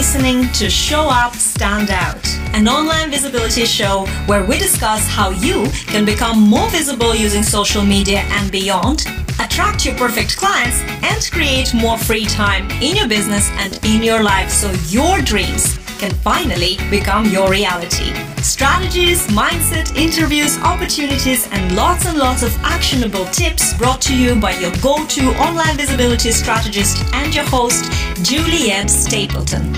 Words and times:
listening 0.00 0.48
to 0.52 0.70
Show 0.70 1.10
Up, 1.10 1.34
Stand 1.34 1.90
Out, 1.90 2.26
an 2.54 2.66
online 2.68 3.10
visibility 3.10 3.66
show 3.66 4.06
where 4.24 4.42
we 4.42 4.56
discuss 4.56 5.06
how 5.06 5.28
you 5.28 5.66
can 5.88 6.06
become 6.06 6.40
more 6.40 6.70
visible 6.70 7.14
using 7.14 7.42
social 7.42 7.84
media 7.84 8.20
and 8.30 8.50
beyond, 8.50 9.04
attract 9.40 9.84
your 9.84 9.94
perfect 9.96 10.38
clients, 10.38 10.80
and 11.04 11.30
create 11.30 11.74
more 11.74 11.98
free 11.98 12.24
time 12.24 12.64
in 12.80 12.96
your 12.96 13.08
business 13.08 13.50
and 13.58 13.78
in 13.84 14.02
your 14.02 14.22
life 14.22 14.48
so 14.48 14.72
your 14.88 15.20
dreams 15.20 15.78
can 15.98 16.12
finally 16.24 16.78
become 16.88 17.26
your 17.26 17.50
reality. 17.50 18.14
Strategies, 18.40 19.26
mindset, 19.26 19.94
interviews, 19.96 20.56
opportunities, 20.60 21.46
and 21.52 21.76
lots 21.76 22.06
and 22.06 22.16
lots 22.16 22.42
of 22.42 22.56
actionable 22.62 23.26
tips 23.26 23.74
brought 23.76 24.00
to 24.00 24.16
you 24.16 24.34
by 24.34 24.52
your 24.52 24.72
go 24.80 25.04
to 25.06 25.28
online 25.36 25.76
visibility 25.76 26.30
strategist 26.32 27.04
and 27.12 27.34
your 27.34 27.44
host, 27.44 27.84
Juliet 28.22 28.90
Stapleton. 28.90 29.72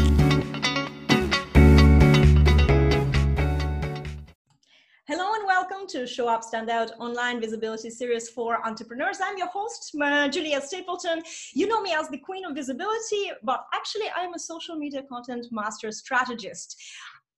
Hello 5.06 5.34
and 5.34 5.46
welcome 5.46 5.86
to 5.88 6.06
Show 6.06 6.28
Up, 6.28 6.42
Stand 6.42 6.68
Out 6.68 6.92
Online 6.98 7.40
Visibility 7.40 7.88
Series 7.88 8.28
for 8.30 8.66
Entrepreneurs. 8.66 9.18
I'm 9.22 9.38
your 9.38 9.48
host, 9.48 9.92
Juliet 9.92 10.64
Stapleton. 10.64 11.22
You 11.54 11.68
know 11.68 11.80
me 11.82 11.92
as 11.92 12.08
the 12.08 12.18
Queen 12.18 12.44
of 12.44 12.54
Visibility, 12.54 13.30
but 13.44 13.64
actually, 13.74 14.06
I'm 14.16 14.34
a 14.34 14.38
social 14.38 14.74
media 14.74 15.02
content 15.08 15.46
master 15.52 15.92
strategist. 15.92 16.82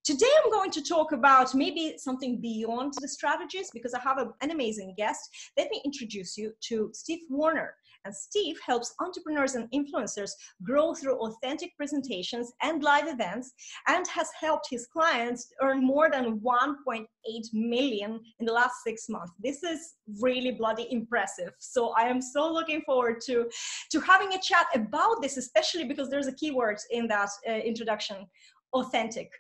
Today, 0.05 0.31
I'm 0.45 0.51
going 0.51 0.71
to 0.71 0.83
talk 0.83 1.13
about 1.13 1.55
maybe 1.55 1.97
something 1.99 2.41
beyond 2.41 2.95
the 3.01 3.09
strategies 3.09 3.71
because 3.73 3.95
I 3.95 4.01
have 4.01 4.19
a, 4.19 4.33
an 4.41 4.51
amazing 4.51 4.95
guest. 4.97 5.29
Let 5.57 5.71
me 5.71 5.83
introduce 5.85 6.39
you 6.39 6.53
to 6.69 6.91
Steve 6.93 7.21
Warner. 7.29 7.75
And 8.05 8.15
Steve 8.15 8.59
helps 8.65 8.95
entrepreneurs 9.01 9.55
and 9.55 9.71
influencers 9.71 10.31
grow 10.63 10.95
through 10.95 11.19
authentic 11.19 11.77
presentations 11.77 12.53
and 12.63 12.83
live 12.83 13.09
events 13.09 13.53
and 13.89 14.07
has 14.09 14.29
helped 14.39 14.69
his 14.71 14.87
clients 14.87 15.53
earn 15.63 15.85
more 15.85 16.11
than 16.11 16.41
1.8 16.41 17.07
million 17.53 18.21
in 18.41 18.47
the 18.47 18.53
last 18.53 18.75
six 18.87 19.09
months. 19.09 19.33
This 19.43 19.63
is 19.63 19.95
really 20.21 20.53
bloody 20.53 20.87
impressive. 20.91 21.53
So 21.59 21.95
I 21.97 22.03
am 22.03 22.21
so 22.21 22.53
looking 22.53 22.83
forward 22.83 23.21
to, 23.27 23.49
to 23.91 24.01
having 24.01 24.35
a 24.35 24.41
chat 24.41 24.67
about 24.75 25.23
this, 25.23 25.37
especially 25.37 25.85
because 25.85 26.11
there's 26.11 26.27
a 26.27 26.35
keyword 26.35 26.79
in 26.91 27.09
that 27.09 27.31
uh, 27.49 27.53
introduction, 27.53 28.27
authentic 28.73 29.31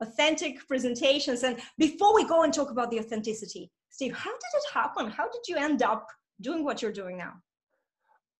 authentic 0.00 0.66
presentations. 0.68 1.42
And 1.42 1.58
before 1.76 2.14
we 2.14 2.24
go 2.24 2.44
and 2.44 2.54
talk 2.54 2.70
about 2.70 2.90
the 2.90 3.00
authenticity, 3.00 3.70
Steve, 3.90 4.14
how 4.14 4.30
did 4.30 4.38
it 4.54 4.72
happen? 4.72 5.10
How 5.10 5.24
did 5.24 5.42
you 5.48 5.56
end 5.56 5.82
up 5.82 6.06
doing 6.40 6.64
what 6.64 6.82
you're 6.82 6.92
doing 6.92 7.18
now? 7.18 7.32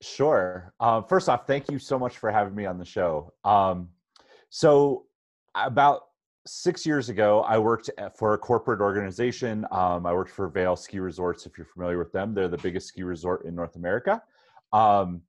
Sure. 0.00 0.72
Uh, 0.78 1.02
first 1.02 1.28
off, 1.28 1.46
thank 1.46 1.70
you 1.70 1.78
so 1.78 1.98
much 1.98 2.18
for 2.18 2.30
having 2.30 2.54
me 2.54 2.66
on 2.66 2.78
the 2.78 2.84
show. 2.84 3.32
Um, 3.44 3.88
so, 4.50 5.06
about 5.54 6.02
six 6.46 6.86
years 6.86 7.08
ago, 7.08 7.41
I 7.42 7.58
worked 7.58 7.91
for 8.16 8.34
a 8.34 8.38
corporate 8.38 8.80
organization. 8.80 9.66
Um, 9.70 10.06
I 10.06 10.12
worked 10.12 10.30
for 10.30 10.48
Vail 10.48 10.76
Ski 10.76 11.00
Resorts. 11.00 11.46
If 11.46 11.58
you're 11.58 11.66
familiar 11.66 11.98
with 11.98 12.12
them, 12.12 12.32
they're 12.32 12.48
the 12.48 12.58
biggest 12.58 12.88
ski 12.88 13.02
resort 13.02 13.44
in 13.44 13.54
North 13.54 13.76
America. 13.76 14.22
Um, 14.72 15.22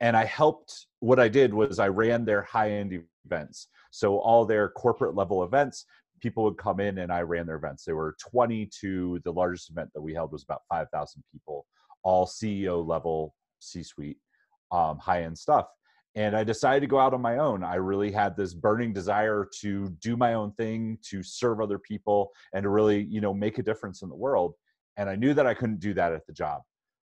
and 0.00 0.16
I 0.16 0.24
helped. 0.24 0.86
What 1.00 1.18
I 1.18 1.28
did 1.28 1.52
was 1.54 1.78
I 1.78 1.88
ran 1.88 2.24
their 2.24 2.42
high-end 2.42 3.02
events. 3.24 3.68
So 3.90 4.18
all 4.18 4.44
their 4.44 4.68
corporate 4.68 5.14
level 5.14 5.42
events, 5.44 5.86
people 6.20 6.44
would 6.44 6.58
come 6.58 6.78
in 6.78 6.98
and 6.98 7.10
I 7.10 7.22
ran 7.22 7.46
their 7.46 7.56
events. 7.56 7.84
They 7.84 7.92
were 7.94 8.16
20 8.20 8.68
to 8.80 9.20
the 9.24 9.32
largest 9.32 9.70
event 9.70 9.90
that 9.94 10.02
we 10.02 10.14
held 10.14 10.32
was 10.32 10.42
about 10.42 10.62
5,000 10.68 11.22
people, 11.32 11.66
all 12.02 12.26
CEO 12.26 12.86
level 12.86 13.34
C 13.60 13.82
suite, 13.82 14.18
um, 14.72 14.98
high 14.98 15.22
end 15.22 15.38
stuff. 15.38 15.66
And 16.16 16.36
I 16.36 16.42
decided 16.42 16.80
to 16.80 16.86
go 16.88 16.98
out 16.98 17.14
on 17.14 17.22
my 17.22 17.38
own. 17.38 17.62
I 17.62 17.76
really 17.76 18.10
had 18.10 18.36
this 18.36 18.52
burning 18.52 18.92
desire 18.92 19.46
to 19.60 19.90
do 20.00 20.16
my 20.16 20.34
own 20.34 20.52
thing, 20.52 20.98
to 21.08 21.22
serve 21.22 21.60
other 21.60 21.78
people, 21.78 22.32
and 22.52 22.64
to 22.64 22.68
really, 22.68 23.04
you 23.04 23.20
know, 23.20 23.32
make 23.32 23.58
a 23.58 23.62
difference 23.62 24.02
in 24.02 24.08
the 24.08 24.16
world. 24.16 24.54
And 24.96 25.08
I 25.08 25.14
knew 25.14 25.34
that 25.34 25.46
I 25.46 25.54
couldn't 25.54 25.78
do 25.78 25.94
that 25.94 26.12
at 26.12 26.26
the 26.26 26.32
job. 26.32 26.62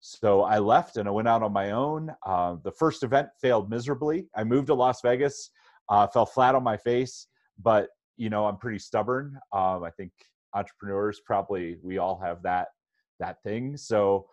So 0.01 0.43
I 0.43 0.59
left 0.59 0.97
and 0.97 1.09
I 1.09 1.13
went 1.13 1.29
out 1.29 1.43
on 1.43 1.53
my 1.53 1.73
own. 1.73 2.15
Uh, 2.25 2.57
the 2.63 2.73
first 2.73 3.03
event 3.03 3.29
failed 3.41 3.71
miserably. 3.71 4.29
I 4.35 4.45
moved 4.45 4.69
to 4.69 4.75
Las 4.75 5.01
Vegas, 5.01 5.51
uh, 5.89 6.07
fell 6.07 6.27
flat 6.27 6.55
on 6.55 6.63
my 6.63 6.77
face, 6.77 7.27
but 7.63 7.89
you 8.17 8.31
know 8.31 8.47
I'm 8.47 8.59
pretty 8.59 8.79
stubborn. 8.79 9.39
Um, 9.53 9.83
I 9.85 9.91
think 9.97 10.13
entrepreneurs 10.55 11.21
probably 11.25 11.77
we 11.83 11.99
all 11.99 12.19
have 12.21 12.43
that 12.43 12.69
that 13.21 13.43
thing. 13.43 13.77
So 13.77 14.27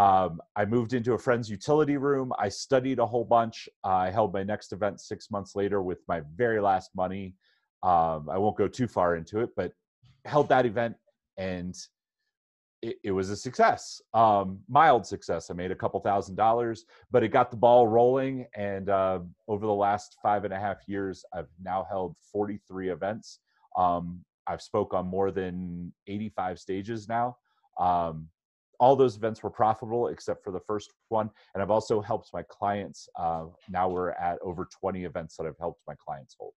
um, 0.00 0.40
I 0.56 0.64
moved 0.64 0.94
into 0.94 1.12
a 1.12 1.18
friend's 1.18 1.50
utility 1.50 1.98
room. 1.98 2.32
I 2.38 2.48
studied 2.48 3.00
a 3.00 3.06
whole 3.06 3.24
bunch. 3.24 3.68
Uh, 3.84 3.88
I 3.88 4.10
held 4.10 4.32
my 4.32 4.42
next 4.42 4.72
event 4.72 4.98
six 4.98 5.30
months 5.30 5.54
later 5.54 5.82
with 5.82 5.98
my 6.08 6.22
very 6.36 6.58
last 6.58 6.90
money. 6.96 7.34
Um, 7.82 8.30
I 8.30 8.38
won't 8.38 8.56
go 8.56 8.66
too 8.66 8.88
far 8.88 9.16
into 9.16 9.40
it, 9.40 9.50
but 9.56 9.72
held 10.24 10.48
that 10.48 10.64
event 10.64 10.96
and 11.36 11.76
it, 12.80 12.96
it 13.04 13.10
was 13.10 13.28
a 13.28 13.36
success, 13.36 14.00
um, 14.14 14.60
mild 14.70 15.04
success. 15.04 15.50
I 15.50 15.52
made 15.52 15.70
a 15.70 15.76
couple 15.76 16.00
thousand 16.00 16.34
dollars, 16.34 16.86
but 17.10 17.22
it 17.22 17.28
got 17.28 17.50
the 17.50 17.58
ball 17.58 17.86
rolling. 17.86 18.46
And 18.56 18.88
uh, 18.88 19.18
over 19.48 19.66
the 19.66 19.72
last 19.72 20.16
five 20.22 20.46
and 20.46 20.54
a 20.54 20.58
half 20.58 20.78
years, 20.86 21.26
I've 21.34 21.50
now 21.62 21.86
held 21.90 22.16
43 22.32 22.88
events. 22.88 23.40
Um, 23.76 24.24
I've 24.46 24.62
spoke 24.62 24.94
on 24.94 25.06
more 25.06 25.30
than 25.30 25.92
85 26.06 26.58
stages 26.58 27.06
now. 27.06 27.36
Um, 27.78 28.28
all 28.80 28.96
those 28.96 29.16
events 29.16 29.42
were 29.42 29.50
profitable 29.50 30.08
except 30.08 30.42
for 30.42 30.50
the 30.50 30.60
first 30.60 30.92
one. 31.10 31.30
And 31.54 31.62
I've 31.62 31.70
also 31.70 32.00
helped 32.00 32.30
my 32.32 32.42
clients. 32.42 33.08
Uh, 33.16 33.44
now 33.68 33.88
we're 33.88 34.10
at 34.12 34.38
over 34.42 34.66
20 34.80 35.04
events 35.04 35.36
that 35.36 35.46
I've 35.46 35.58
helped 35.58 35.82
my 35.86 35.94
clients 36.04 36.34
hold. 36.40 36.54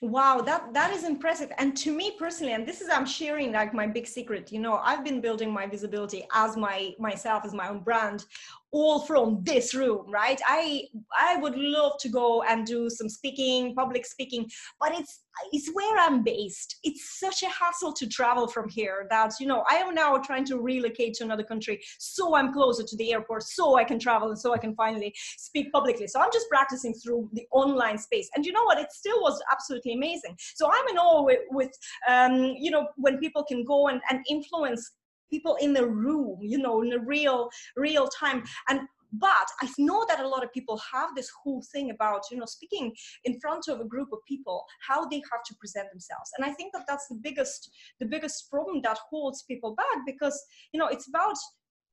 Wow, 0.00 0.40
that 0.40 0.74
that 0.74 0.92
is 0.92 1.04
impressive. 1.04 1.52
And 1.58 1.76
to 1.76 1.96
me 1.96 2.16
personally, 2.18 2.54
and 2.54 2.66
this 2.66 2.80
is 2.80 2.88
I'm 2.90 3.06
sharing 3.06 3.52
like 3.52 3.72
my 3.72 3.86
big 3.86 4.08
secret. 4.08 4.50
You 4.50 4.58
know, 4.58 4.80
I've 4.82 5.04
been 5.04 5.20
building 5.20 5.52
my 5.52 5.64
visibility 5.66 6.26
as 6.34 6.56
my 6.56 6.92
myself 6.98 7.44
as 7.44 7.54
my 7.54 7.68
own 7.68 7.80
brand 7.80 8.24
all 8.72 9.00
from 9.00 9.42
this 9.44 9.74
room 9.74 10.10
right? 10.10 10.40
I 10.46 10.84
i 11.16 11.36
would 11.36 11.56
love 11.56 11.92
to 12.00 12.08
go 12.08 12.42
and 12.42 12.66
do 12.66 12.88
some 12.90 13.08
speaking 13.08 13.74
public 13.74 14.06
speaking 14.06 14.50
but 14.80 14.98
it's 14.98 15.20
it's 15.50 15.68
where 15.72 15.96
i'm 15.98 16.22
based. 16.22 16.76
It's 16.82 17.18
such 17.18 17.42
a 17.42 17.48
hassle 17.48 17.92
to 17.94 18.06
travel 18.06 18.48
from 18.48 18.68
here 18.68 19.06
that 19.10 19.32
you 19.40 19.46
know 19.46 19.64
i 19.70 19.76
am 19.76 19.94
now 19.94 20.16
trying 20.18 20.44
to 20.46 20.58
relocate 20.58 21.14
to 21.14 21.24
another 21.24 21.42
country 21.42 21.80
so 21.98 22.34
i'm 22.34 22.52
closer 22.52 22.82
to 22.82 22.96
the 22.96 23.12
airport 23.12 23.42
so 23.42 23.76
i 23.76 23.84
can 23.84 23.98
travel 23.98 24.28
and 24.28 24.38
so 24.38 24.52
i 24.54 24.58
can 24.58 24.74
finally 24.74 25.14
speak 25.36 25.72
publicly. 25.72 26.06
So 26.06 26.20
i'm 26.20 26.30
just 26.32 26.48
practicing 26.48 26.94
through 26.94 27.28
the 27.32 27.46
online 27.52 27.98
space. 27.98 28.28
And 28.34 28.44
you 28.46 28.52
know 28.52 28.64
what? 28.64 28.78
It 28.78 28.92
still 28.92 29.20
was 29.20 29.42
absolutely 29.52 29.94
amazing. 29.94 30.36
So 30.54 30.70
i'm 30.70 30.88
in 30.88 30.98
awe 30.98 31.22
with, 31.22 31.40
with 31.50 31.72
um, 32.08 32.34
you 32.58 32.70
know 32.70 32.88
when 32.96 33.18
people 33.18 33.44
can 33.44 33.64
go 33.64 33.88
and, 33.88 34.00
and 34.10 34.24
influence 34.28 34.92
people 35.32 35.56
in 35.60 35.72
the 35.72 35.86
room 35.86 36.38
you 36.40 36.58
know 36.58 36.82
in 36.82 36.92
a 36.92 36.98
real 37.14 37.48
real 37.76 38.08
time. 38.08 38.44
And 38.68 38.80
but 39.14 39.48
i 39.60 39.68
know 39.76 40.06
that 40.08 40.20
a 40.20 40.28
lot 40.34 40.42
of 40.42 40.50
people 40.54 40.80
have 40.90 41.10
this 41.14 41.30
whole 41.42 41.62
thing 41.70 41.90
about 41.90 42.22
you 42.30 42.38
know 42.38 42.46
speaking 42.46 42.86
in 43.24 43.38
front 43.40 43.64
of 43.68 43.78
a 43.78 43.90
group 43.94 44.08
of 44.10 44.18
people 44.26 44.64
how 44.88 45.00
they 45.06 45.20
have 45.30 45.42
to 45.44 45.54
present 45.60 45.86
themselves. 45.90 46.30
And 46.36 46.46
i 46.46 46.52
think 46.54 46.72
that 46.72 46.86
that's 46.88 47.08
the 47.08 47.20
biggest 47.22 47.70
the 48.00 48.06
biggest 48.14 48.50
problem 48.50 48.80
that 48.82 48.98
holds 49.10 49.42
people 49.42 49.74
back 49.74 49.98
because 50.06 50.36
you 50.72 50.78
know 50.80 50.86
it's 50.94 51.08
about 51.08 51.36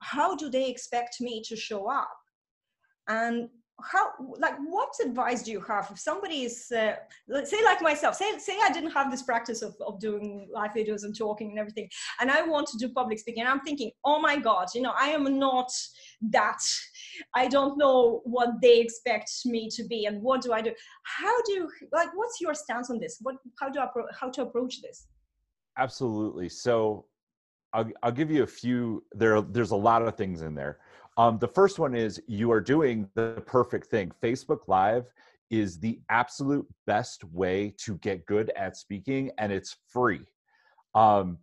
how 0.01 0.35
do 0.35 0.49
they 0.49 0.69
expect 0.69 1.17
me 1.19 1.41
to 1.47 1.55
show 1.55 1.89
up? 1.89 2.09
And 3.07 3.49
how 3.83 4.11
like 4.37 4.55
what 4.67 4.89
advice 5.03 5.43
do 5.43 5.51
you 5.51 5.61
have 5.61 5.87
if 5.91 5.99
somebody 5.99 6.43
is 6.43 6.71
uh, 6.71 6.93
say 7.43 7.63
like 7.63 7.81
myself 7.81 8.15
say 8.15 8.37
say 8.37 8.57
i 8.63 8.71
didn't 8.71 8.91
have 8.91 9.11
this 9.11 9.23
practice 9.23 9.61
of, 9.61 9.75
of 9.85 9.99
doing 9.99 10.47
live 10.53 10.71
videos 10.71 11.03
and 11.03 11.17
talking 11.17 11.51
and 11.51 11.59
everything 11.59 11.89
and 12.19 12.31
i 12.31 12.41
want 12.41 12.67
to 12.67 12.77
do 12.77 12.89
public 12.89 13.19
speaking 13.19 13.41
and 13.41 13.49
i'm 13.49 13.61
thinking 13.61 13.91
oh 14.05 14.19
my 14.19 14.37
god 14.37 14.67
you 14.73 14.81
know 14.81 14.93
i 14.99 15.09
am 15.09 15.39
not 15.39 15.71
that. 16.21 16.61
I 17.35 17.47
don't 17.47 17.77
know 17.77 18.21
what 18.23 18.49
they 18.61 18.79
expect 18.79 19.31
me 19.45 19.69
to 19.71 19.83
be 19.83 20.05
and 20.05 20.21
what 20.21 20.41
do 20.41 20.53
i 20.53 20.61
do? 20.61 20.73
How 21.03 21.41
do 21.43 21.53
you 21.53 21.69
like 21.91 22.09
what's 22.15 22.41
your 22.41 22.53
stance 22.53 22.89
on 22.89 22.99
this? 22.99 23.17
What 23.21 23.35
how 23.59 23.69
do 23.69 23.79
i 23.79 23.87
how 24.19 24.29
to 24.31 24.41
approach 24.43 24.81
this? 24.81 25.07
Absolutely. 25.77 26.49
So 26.49 27.05
I'll, 27.73 27.89
I'll 28.03 28.11
give 28.11 28.31
you 28.31 28.43
a 28.43 28.47
few 28.47 29.03
there 29.11 29.41
there's 29.41 29.71
a 29.71 29.75
lot 29.75 30.01
of 30.01 30.15
things 30.15 30.41
in 30.41 30.55
there 30.55 30.79
um, 31.19 31.37
the 31.37 31.49
first 31.49 31.79
one 31.79 31.95
is 31.95 32.21
you 32.27 32.49
are 32.49 32.61
doing 32.61 33.09
the 33.13 33.43
perfect 33.45 33.87
thing. 33.87 34.09
Facebook 34.23 34.69
Live 34.69 35.11
is 35.49 35.77
the 35.77 35.99
absolute 36.09 36.65
best 36.87 37.25
way 37.25 37.73
to 37.79 37.97
get 37.97 38.25
good 38.25 38.53
at 38.55 38.77
speaking, 38.77 39.29
and 39.37 39.51
it's 39.51 39.75
free. 39.89 40.21
Um, 40.95 41.37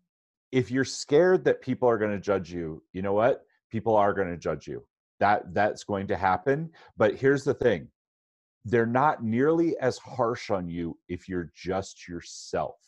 if 0.51 0.71
you're 0.71 0.87
scared 0.87 1.45
that 1.45 1.61
people 1.61 1.91
are 1.91 1.99
going 1.99 2.13
to 2.13 2.19
judge 2.19 2.51
you, 2.51 2.83
you 2.95 3.03
know 3.03 3.13
what? 3.13 3.45
People 3.71 3.95
are 3.97 4.15
going 4.15 4.31
to 4.31 4.39
judge 4.39 4.67
you. 4.67 4.83
That 5.21 5.53
that's 5.53 5.85
going 5.85 6.07
to 6.07 6.17
happen. 6.17 6.71
But 6.97 7.17
here's 7.17 7.45
the 7.45 7.53
thing: 7.53 7.89
they're 8.65 8.87
not 8.87 9.23
nearly 9.23 9.77
as 9.79 9.99
harsh 9.99 10.51
on 10.51 10.71
you 10.71 10.97
if 11.07 11.29
you're 11.29 11.53
just 11.55 12.09
yourself 12.09 12.79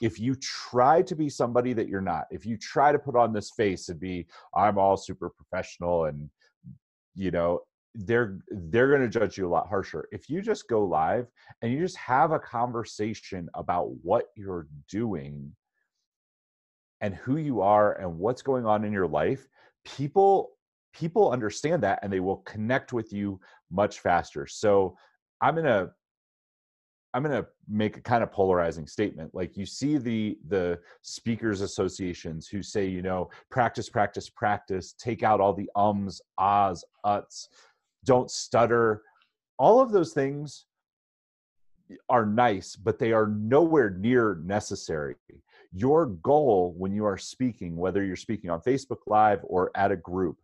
if 0.00 0.20
you 0.20 0.34
try 0.36 1.02
to 1.02 1.14
be 1.14 1.28
somebody 1.28 1.72
that 1.72 1.88
you're 1.88 2.00
not, 2.00 2.24
if 2.30 2.44
you 2.44 2.56
try 2.56 2.92
to 2.92 2.98
put 2.98 3.16
on 3.16 3.32
this 3.32 3.50
face 3.56 3.88
and 3.88 3.98
be, 3.98 4.26
I'm 4.54 4.78
all 4.78 4.96
super 4.96 5.30
professional 5.30 6.04
and, 6.04 6.28
you 7.14 7.30
know, 7.30 7.60
they're 7.94 8.38
they're 8.50 8.90
going 8.90 9.00
to 9.00 9.08
judge 9.08 9.38
you 9.38 9.46
a 9.46 9.48
lot 9.48 9.68
harsher. 9.68 10.06
If 10.12 10.28
you 10.28 10.42
just 10.42 10.68
go 10.68 10.84
live 10.84 11.28
and 11.62 11.72
you 11.72 11.80
just 11.80 11.96
have 11.96 12.32
a 12.32 12.38
conversation 12.38 13.48
about 13.54 13.90
what 14.02 14.26
you're 14.36 14.66
doing 14.90 15.50
and 17.00 17.14
who 17.14 17.38
you 17.38 17.62
are 17.62 17.98
and 17.98 18.18
what's 18.18 18.42
going 18.42 18.66
on 18.66 18.84
in 18.84 18.92
your 18.92 19.06
life 19.06 19.46
people 19.86 20.50
people 20.92 21.30
understand 21.30 21.82
that 21.82 21.98
and 22.02 22.12
they 22.12 22.20
will 22.20 22.38
connect 22.38 22.92
with 22.92 23.12
you 23.12 23.40
much 23.70 24.00
faster. 24.00 24.46
So 24.46 24.96
i'm 25.40 25.54
going 25.54 25.66
to 25.66 25.90
i'm 27.14 27.22
going 27.22 27.42
to 27.42 27.46
make 27.68 27.96
a 27.96 28.00
kind 28.00 28.22
of 28.22 28.30
polarizing 28.30 28.86
statement 28.86 29.34
like 29.34 29.56
you 29.56 29.64
see 29.66 29.96
the 29.96 30.38
the 30.48 30.78
speakers 31.02 31.60
associations 31.60 32.46
who 32.48 32.62
say 32.62 32.86
you 32.86 33.02
know 33.02 33.28
practice 33.50 33.88
practice 33.88 34.28
practice 34.28 34.94
take 34.98 35.22
out 35.22 35.40
all 35.40 35.52
the 35.52 35.70
ums 35.76 36.20
ahs 36.38 36.84
uts 37.04 37.48
don't 38.06 38.30
stutter. 38.30 39.02
All 39.58 39.80
of 39.80 39.92
those 39.92 40.14
things 40.14 40.64
are 42.08 42.24
nice 42.24 42.74
but 42.74 42.98
they 42.98 43.12
are 43.12 43.28
nowhere 43.28 43.90
near 43.90 44.40
necessary. 44.44 45.14
Your 45.72 46.06
goal 46.06 46.74
when 46.78 46.92
you 46.92 47.04
are 47.04 47.18
speaking 47.18 47.76
whether 47.76 48.02
you're 48.04 48.16
speaking 48.16 48.50
on 48.50 48.60
facebook 48.60 49.02
live 49.06 49.40
or 49.44 49.70
at 49.76 49.92
a 49.92 49.96
group 49.96 50.38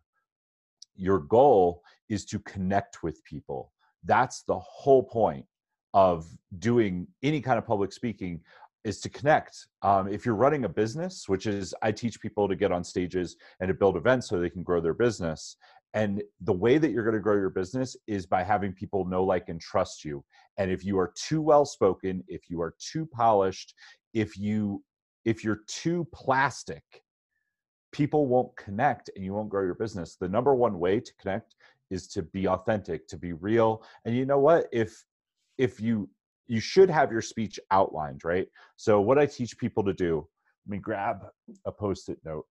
your 0.95 1.19
goal 1.19 1.81
is 2.07 2.23
to 2.23 2.39
connect 2.39 3.01
with 3.01 3.23
people. 3.23 3.71
That's 4.03 4.43
the 4.43 4.59
whole 4.59 5.03
point 5.03 5.45
of 5.93 6.25
doing 6.59 7.07
any 7.21 7.41
kind 7.41 7.57
of 7.57 7.65
public 7.65 7.91
speaking 7.91 8.41
is 8.83 8.99
to 8.99 9.09
connect. 9.09 9.67
Um, 9.81 10.07
if 10.07 10.25
you're 10.25 10.35
running 10.35 10.65
a 10.65 10.69
business 10.69 11.29
which 11.29 11.45
is 11.45 11.73
i 11.81 11.91
teach 11.91 12.19
people 12.19 12.47
to 12.47 12.55
get 12.55 12.71
on 12.71 12.83
stages 12.83 13.37
and 13.59 13.67
to 13.67 13.73
build 13.73 13.95
events 13.95 14.27
so 14.27 14.39
they 14.39 14.49
can 14.49 14.63
grow 14.63 14.81
their 14.81 14.93
business 14.93 15.57
and 15.93 16.23
the 16.41 16.53
way 16.53 16.79
that 16.79 16.91
you're 16.91 17.03
going 17.03 17.15
to 17.15 17.21
grow 17.21 17.35
your 17.35 17.51
business 17.51 17.95
is 18.07 18.25
by 18.25 18.41
having 18.41 18.73
people 18.73 19.05
know 19.05 19.23
like 19.23 19.49
and 19.49 19.61
trust 19.61 20.03
you. 20.03 20.25
And 20.57 20.71
if 20.71 20.83
you 20.83 20.97
are 20.97 21.13
too 21.15 21.41
well 21.41 21.65
spoken 21.65 22.23
if 22.27 22.49
you 22.49 22.61
are 22.61 22.75
too 22.79 23.05
polished 23.05 23.73
if 24.13 24.37
you 24.37 24.83
if 25.25 25.43
you're 25.43 25.61
too 25.67 26.07
plastic 26.13 26.83
people 27.93 28.25
won't 28.25 28.53
connect 28.57 29.09
and 29.15 29.23
you 29.23 29.33
won't 29.33 29.49
grow 29.49 29.63
your 29.63 29.75
business. 29.75 30.17
The 30.19 30.27
number 30.27 30.53
one 30.53 30.79
way 30.79 30.99
to 30.99 31.13
connect 31.21 31.55
is 31.89 32.07
to 32.07 32.23
be 32.23 32.47
authentic 32.47 33.07
to 33.07 33.17
be 33.17 33.33
real. 33.33 33.83
And 34.03 34.15
you 34.15 34.25
know 34.25 34.39
what? 34.39 34.65
If 34.73 35.05
if 35.57 35.79
you 35.79 36.09
you 36.47 36.59
should 36.59 36.89
have 36.89 37.11
your 37.11 37.21
speech 37.21 37.59
outlined 37.71 38.21
right? 38.23 38.47
So 38.75 39.01
what 39.01 39.17
i 39.17 39.25
teach 39.25 39.57
people 39.57 39.83
to 39.83 39.93
do 39.93 40.27
let 40.65 40.71
me 40.71 40.77
grab 40.77 41.25
a 41.65 41.71
post-it 41.71 42.19
note. 42.23 42.45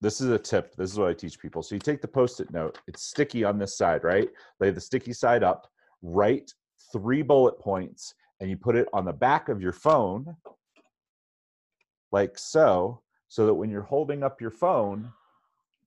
This 0.00 0.20
is 0.20 0.30
a 0.30 0.38
tip 0.38 0.74
this 0.76 0.92
is 0.92 0.98
what 0.98 1.08
i 1.08 1.14
teach 1.14 1.38
people. 1.38 1.62
So 1.62 1.74
you 1.74 1.80
take 1.80 2.02
the 2.02 2.08
post-it 2.08 2.50
note 2.52 2.78
it's 2.86 3.04
sticky 3.04 3.44
on 3.44 3.58
this 3.58 3.76
side 3.76 4.04
right? 4.04 4.28
Lay 4.60 4.70
the 4.70 4.80
sticky 4.80 5.12
side 5.12 5.42
up 5.42 5.68
write 6.02 6.52
three 6.92 7.22
bullet 7.22 7.58
points 7.58 8.14
and 8.40 8.50
you 8.50 8.56
put 8.56 8.76
it 8.76 8.88
on 8.92 9.04
the 9.04 9.12
back 9.12 9.48
of 9.48 9.60
your 9.60 9.72
phone 9.72 10.36
like 12.12 12.38
so 12.38 13.02
so 13.34 13.46
that 13.46 13.54
when 13.54 13.68
you're 13.68 13.82
holding 13.82 14.22
up 14.22 14.40
your 14.40 14.52
phone, 14.52 15.10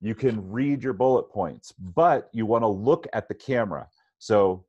you 0.01 0.13
can 0.13 0.51
read 0.51 0.83
your 0.83 0.91
bullet 0.91 1.29
points, 1.29 1.71
but 1.79 2.29
you 2.33 2.45
want 2.45 2.61
to 2.61 2.67
look 2.67 3.07
at 3.13 3.29
the 3.29 3.33
camera. 3.33 3.87
So 4.19 4.65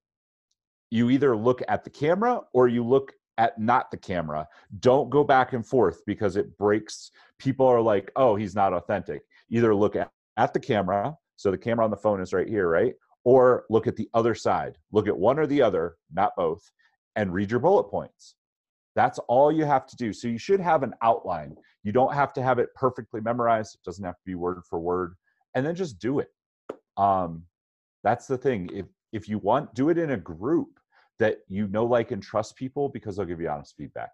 you 0.91 1.11
either 1.11 1.37
look 1.37 1.63
at 1.69 1.85
the 1.85 1.91
camera 1.91 2.41
or 2.53 2.69
you 2.69 2.85
look 2.85 3.13
at 3.37 3.59
not 3.59 3.91
the 3.91 3.97
camera. 3.97 4.47
Don't 4.81 5.11
go 5.11 5.23
back 5.23 5.53
and 5.53 5.65
forth 5.65 6.03
because 6.07 6.37
it 6.37 6.57
breaks. 6.59 7.11
People 7.39 7.67
are 7.67 7.81
like, 7.81 8.11
oh, 8.17 8.37
he's 8.37 8.55
not 8.55 8.73
authentic. 8.73 9.23
Either 9.51 9.75
look 9.75 9.97
at, 9.97 10.11
at 10.37 10.53
the 10.53 10.61
camera. 10.61 11.17
So 11.37 11.51
the 11.51 11.59
camera 11.59 11.85
on 11.85 11.91
the 11.91 11.97
phone 11.97 12.21
is 12.21 12.33
right 12.33 12.49
here, 12.49 12.69
right? 12.69 12.95
Or 13.25 13.65
look 13.71 13.87
at 13.87 13.97
the 13.97 14.09
other 14.13 14.35
side. 14.35 14.77
Look 14.93 15.07
at 15.07 15.17
one 15.17 15.39
or 15.39 15.47
the 15.47 15.63
other, 15.63 15.97
not 16.13 16.33
both, 16.37 16.63
and 17.15 17.33
read 17.33 17.51
your 17.51 17.61
bullet 17.61 17.85
points. 17.85 18.35
That's 18.97 19.21
all 19.29 19.53
you 19.53 19.65
have 19.65 19.87
to 19.87 19.97
do. 19.97 20.13
So 20.13 20.27
you 20.27 20.39
should 20.39 20.61
have 20.61 20.83
an 20.83 20.95
outline. 21.03 21.57
You 21.85 21.93
don't 21.93 22.15
have 22.15 22.33
to 22.33 22.43
have 22.43 22.59
it 22.59 22.75
perfectly 22.75 23.21
memorized. 23.21 23.77
It 23.77 23.85
doesn't 23.85 24.05
have 24.05 24.17
to 24.17 24.25
be 24.27 24.35
word 24.35 24.63
for 24.69 24.81
word. 24.81 25.15
And 25.55 25.65
then 25.65 25.77
just 25.77 26.01
do 26.01 26.19
it. 26.19 26.29
Um, 26.97 27.45
that's 28.03 28.27
the 28.27 28.37
thing. 28.37 28.69
If 28.73 28.87
if 29.13 29.29
you 29.29 29.39
want, 29.39 29.75
do 29.75 29.89
it 29.89 29.99
in 29.99 30.11
a 30.11 30.17
group 30.17 30.78
that 31.19 31.39
you 31.49 31.69
know, 31.69 31.85
like, 31.85 32.11
and 32.11 32.23
trust 32.23 32.57
people 32.57 32.89
because 32.89 33.17
they'll 33.17 33.27
give 33.27 33.41
you 33.41 33.49
honest 33.49 33.77
feedback. 33.77 34.11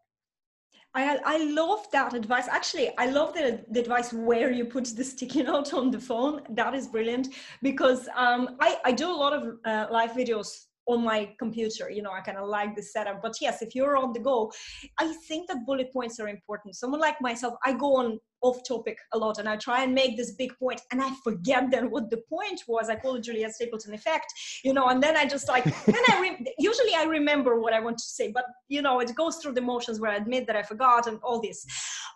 I, 0.97 1.19
I 1.25 1.39
love 1.51 1.91
that 1.91 2.15
advice. 2.15 2.47
Actually, 2.49 2.97
I 2.99 3.07
love 3.07 3.35
the, 3.35 3.65
the 3.71 3.81
advice 3.81 4.13
where 4.13 4.53
you 4.53 4.65
put 4.65 4.85
the 4.85 5.03
sticky 5.03 5.43
note 5.51 5.75
on 5.75 5.91
the 5.91 5.99
phone. 5.99 6.43
That 6.51 6.75
is 6.75 6.87
brilliant 6.87 7.29
because 7.63 8.09
um, 8.17 8.57
I, 8.61 8.79
I 8.85 8.93
do 8.93 9.11
a 9.11 9.13
lot 9.13 9.33
of 9.33 9.57
uh, 9.65 9.87
live 9.91 10.13
videos 10.13 10.49
on 10.87 11.03
my 11.03 11.31
computer 11.39 11.89
you 11.91 12.03
know 12.03 12.13
i 12.13 12.21
kind 12.21 12.37
of 12.37 12.47
like 12.47 12.77
the 12.77 12.83
setup 12.83 13.23
but 13.23 13.35
yes 13.41 13.63
if 13.63 13.75
you're 13.75 13.97
on 13.97 14.13
the 14.13 14.21
go 14.21 14.53
i 14.99 15.15
think 15.29 15.49
that 15.49 15.65
bullet 15.67 15.91
points 15.93 16.21
are 16.21 16.29
important 16.29 16.77
someone 16.77 17.01
like 17.01 17.19
myself 17.21 17.55
i 17.65 17.73
go 17.73 17.97
on 17.97 18.19
off 18.45 18.59
topic 18.69 18.99
a 19.15 19.19
lot 19.19 19.39
and 19.39 19.49
i 19.49 19.57
try 19.57 19.83
and 19.83 19.95
make 19.95 20.17
this 20.17 20.33
big 20.33 20.53
point 20.59 20.81
and 20.93 21.01
i 21.03 21.11
forget 21.25 21.71
then 21.71 21.91
what 21.91 22.11
the 22.11 22.21
point 22.29 22.61
was. 22.69 22.91
I 22.91 22.97
call 22.97 23.15
it 23.17 23.23
juliet 23.23 23.55
stapleton 23.55 23.95
effect 23.95 24.27
you 24.63 24.75
know 24.75 24.87
and 24.89 25.03
then 25.03 25.17
i 25.17 25.25
just 25.27 25.49
like 25.49 25.65
then 25.87 26.05
i 26.11 26.21
re- 26.21 26.55
usually 26.59 26.95
i 26.95 27.05
remember 27.05 27.59
what 27.59 27.73
i 27.73 27.81
want 27.81 27.97
to 27.99 28.05
say 28.05 28.31
but 28.31 28.45
you 28.69 28.83
know 28.83 29.01
it 29.01 29.15
goes 29.15 29.37
through 29.37 29.55
the 29.55 29.63
motions 29.73 29.99
where 29.99 30.11
i 30.11 30.17
admit 30.17 30.47
that 30.47 30.57
i 30.57 30.63
forgot 30.63 31.07
and 31.07 31.19
all 31.23 31.41
this. 31.41 31.65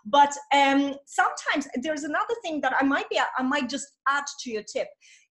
But 0.05 0.33
um 0.53 0.95
sometimes 1.05 1.67
there's 1.83 2.03
another 2.03 2.35
thing 2.43 2.61
that 2.61 2.73
i 2.79 2.83
might 2.83 3.09
be 3.09 3.19
i 3.37 3.43
might 3.43 3.67
just 3.69 3.87
add 4.07 4.25
to 4.41 4.51
your 4.51 4.63
tip 4.63 4.87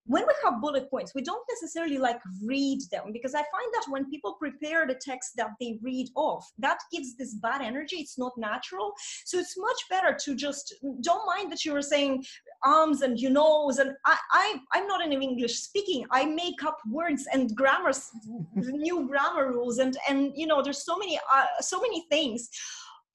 when 0.08 0.26
we 0.26 0.32
have 0.42 0.60
bullet 0.60 0.90
points, 0.90 1.14
we 1.14 1.22
don't 1.22 1.44
necessarily 1.50 1.98
like 1.98 2.20
read 2.42 2.80
them 2.90 3.12
because 3.12 3.34
I 3.34 3.38
find 3.38 3.68
that 3.74 3.84
when 3.88 4.10
people 4.10 4.34
prepare 4.34 4.86
the 4.86 4.94
text 4.94 5.32
that 5.36 5.50
they 5.60 5.78
read 5.82 6.08
off, 6.14 6.50
that 6.58 6.78
gives 6.90 7.14
this 7.16 7.34
bad 7.34 7.60
energy. 7.60 7.96
It's 7.96 8.18
not 8.18 8.32
natural. 8.38 8.92
So 9.26 9.38
it's 9.38 9.56
much 9.58 9.80
better 9.90 10.16
to 10.24 10.34
just 10.34 10.74
don't 11.02 11.26
mind 11.26 11.52
that 11.52 11.64
you 11.64 11.74
were 11.74 11.82
saying 11.82 12.24
arms 12.64 13.02
and 13.02 13.20
you 13.20 13.30
knows 13.30 13.78
and 13.78 13.92
I, 14.04 14.16
I 14.32 14.56
I'm 14.72 14.86
not 14.86 15.04
an 15.04 15.12
English 15.12 15.58
speaking. 15.60 16.06
I 16.10 16.24
make 16.24 16.64
up 16.64 16.78
words 16.90 17.28
and 17.32 17.54
grammars, 17.54 18.10
new 18.54 19.06
grammar 19.06 19.52
rules 19.52 19.78
and 19.78 19.96
and 20.08 20.32
you 20.34 20.46
know 20.46 20.62
there's 20.62 20.84
so 20.84 20.96
many 20.96 21.18
uh, 21.32 21.46
so 21.60 21.80
many 21.80 22.06
things 22.10 22.48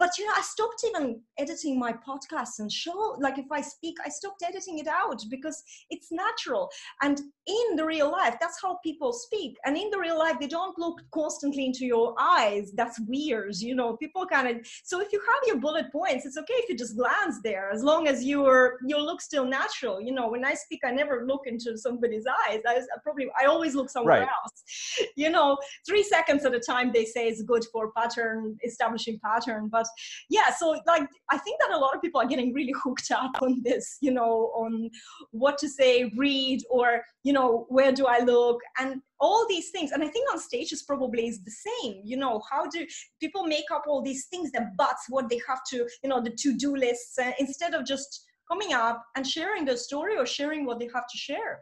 but 0.04 0.18
you 0.18 0.26
know 0.26 0.34
i 0.36 0.42
stopped 0.42 0.84
even 0.86 1.22
editing 1.40 1.80
my 1.80 1.94
podcasts 1.94 2.60
and 2.60 2.70
show 2.70 3.16
like 3.22 3.38
if 3.38 3.50
i 3.52 3.62
speak 3.62 3.96
i 4.06 4.10
stopped 4.10 4.44
editing 4.44 4.78
it 4.80 4.88
out 4.88 5.22
because 5.30 5.64
it's 5.90 6.12
natural. 6.12 6.70
And 7.02 7.22
in 7.48 7.76
the 7.78 7.86
real 7.86 8.12
life 8.12 8.36
that's 8.42 8.60
how 8.62 8.80
people 8.84 9.14
speak. 9.14 9.56
And 9.66 9.78
in 9.78 9.90
the 9.92 10.00
real 10.00 10.18
life 10.18 10.38
they 10.42 10.48
don't 10.48 10.78
look 10.78 10.98
constantly 11.14 11.66
into 11.66 11.86
your 11.86 12.16
eyes. 12.20 12.74
That's 12.76 13.00
weird 13.08 13.56
you 13.70 13.76
know 13.76 13.96
people 13.96 14.26
kind 14.26 14.48
of 14.50 14.56
so 14.84 15.00
if 15.00 15.14
you 15.14 15.22
have 15.32 15.42
your 15.48 15.60
bullet 15.66 15.90
points 15.92 16.26
it's 16.26 16.38
okay 16.38 16.60
if 16.64 16.70
you 16.70 16.76
just 16.78 16.98
glance 16.98 17.38
there 17.44 17.70
as 17.72 17.82
long 17.84 18.08
as 18.08 18.26
your 18.26 18.80
your 18.86 19.02
look 19.02 19.22
still 19.22 19.46
natural. 19.46 20.02
You 20.02 20.14
know 20.18 20.28
when 20.28 20.44
i 20.44 20.54
speak 20.54 20.82
i 20.84 20.92
never 20.92 21.26
look 21.26 21.44
into 21.46 21.78
somebody's 21.78 22.26
eyes. 22.42 22.62
I, 22.68 22.76
I 22.76 22.98
probably 23.04 23.28
i 23.42 23.46
always 23.46 23.74
look 23.74 23.90
somewhere 23.90 24.22
right. 24.22 24.36
else. 24.38 24.58
You 25.24 25.30
know 25.30 25.58
three 25.88 26.04
seconds 26.04 26.44
at 26.46 26.54
a 26.54 26.60
time 26.60 26.92
they 26.92 27.06
say 27.06 27.28
is 27.30 27.44
good 27.44 27.64
for 27.72 27.92
pattern 27.92 28.58
establishing 28.66 29.20
pattern. 29.24 29.70
But 29.70 29.88
yeah 30.30 30.50
so 30.52 30.76
like 30.88 31.08
i 31.32 31.38
think 31.38 31.60
that 31.60 31.72
a 31.72 31.78
lot 31.78 31.96
of 31.96 32.02
people 32.02 32.20
are 32.20 32.28
getting 32.28 32.54
really 32.54 32.74
hooked 32.84 33.12
up 33.12 33.32
on 33.42 33.62
this 33.64 33.98
you 34.02 34.12
know 34.12 34.52
on 34.56 34.90
what 35.32 35.58
to 35.58 35.70
say 35.70 36.12
read 36.18 36.60
or 36.70 37.02
you 37.24 37.34
know 37.34 37.66
where 37.70 37.92
do 37.92 38.06
i 38.06 38.20
look 38.20 38.60
and 38.80 39.02
all 39.20 39.46
these 39.48 39.70
things. 39.70 39.92
And 39.92 40.04
i 40.04 40.08
think 40.08 40.30
on 40.32 40.40
stage 40.40 40.64
stages 40.64 40.84
probably 40.84 41.28
is 41.28 41.44
the 41.44 41.52
same 41.52 42.02
you 42.04 42.18
know 42.18 42.42
how 42.50 42.68
do 42.68 42.86
people 43.20 43.46
make 43.46 43.66
up 43.74 43.84
all 43.88 44.02
these 44.02 44.26
things 44.26 44.52
that 44.52 44.76
buts 44.78 45.06
what 45.10 45.30
they 45.30 45.40
have 45.48 45.62
to 45.70 45.88
you 46.04 46.10
know 46.10 46.22
the 46.22 46.32
to-do 46.32 46.76
lists 46.76 47.18
uh, 47.20 47.32
instead 47.40 47.74
of 47.74 47.86
just 47.86 48.26
coming 48.52 48.74
up 48.74 49.04
and 49.16 49.26
sharing 49.26 49.66
the 49.66 49.78
story 49.78 50.18
or 50.18 50.26
sharing 50.26 50.66
what 50.66 50.80
they 50.80 50.90
have 50.94 51.08
to 51.08 51.18
share. 51.18 51.62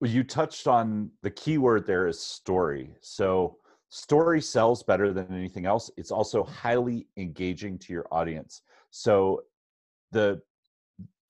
Well 0.00 0.10
you 0.10 0.24
touched 0.24 0.66
on 0.66 1.10
the 1.22 1.30
key 1.30 1.58
word 1.58 1.86
there 1.86 2.06
is 2.06 2.20
story. 2.20 2.94
So 3.00 3.58
story 3.94 4.40
sells 4.40 4.82
better 4.82 5.12
than 5.12 5.32
anything 5.32 5.66
else. 5.66 5.88
It's 5.96 6.10
also 6.10 6.42
highly 6.42 7.06
engaging 7.16 7.78
to 7.78 7.92
your 7.92 8.08
audience. 8.10 8.62
So 8.90 9.42
the 10.10 10.42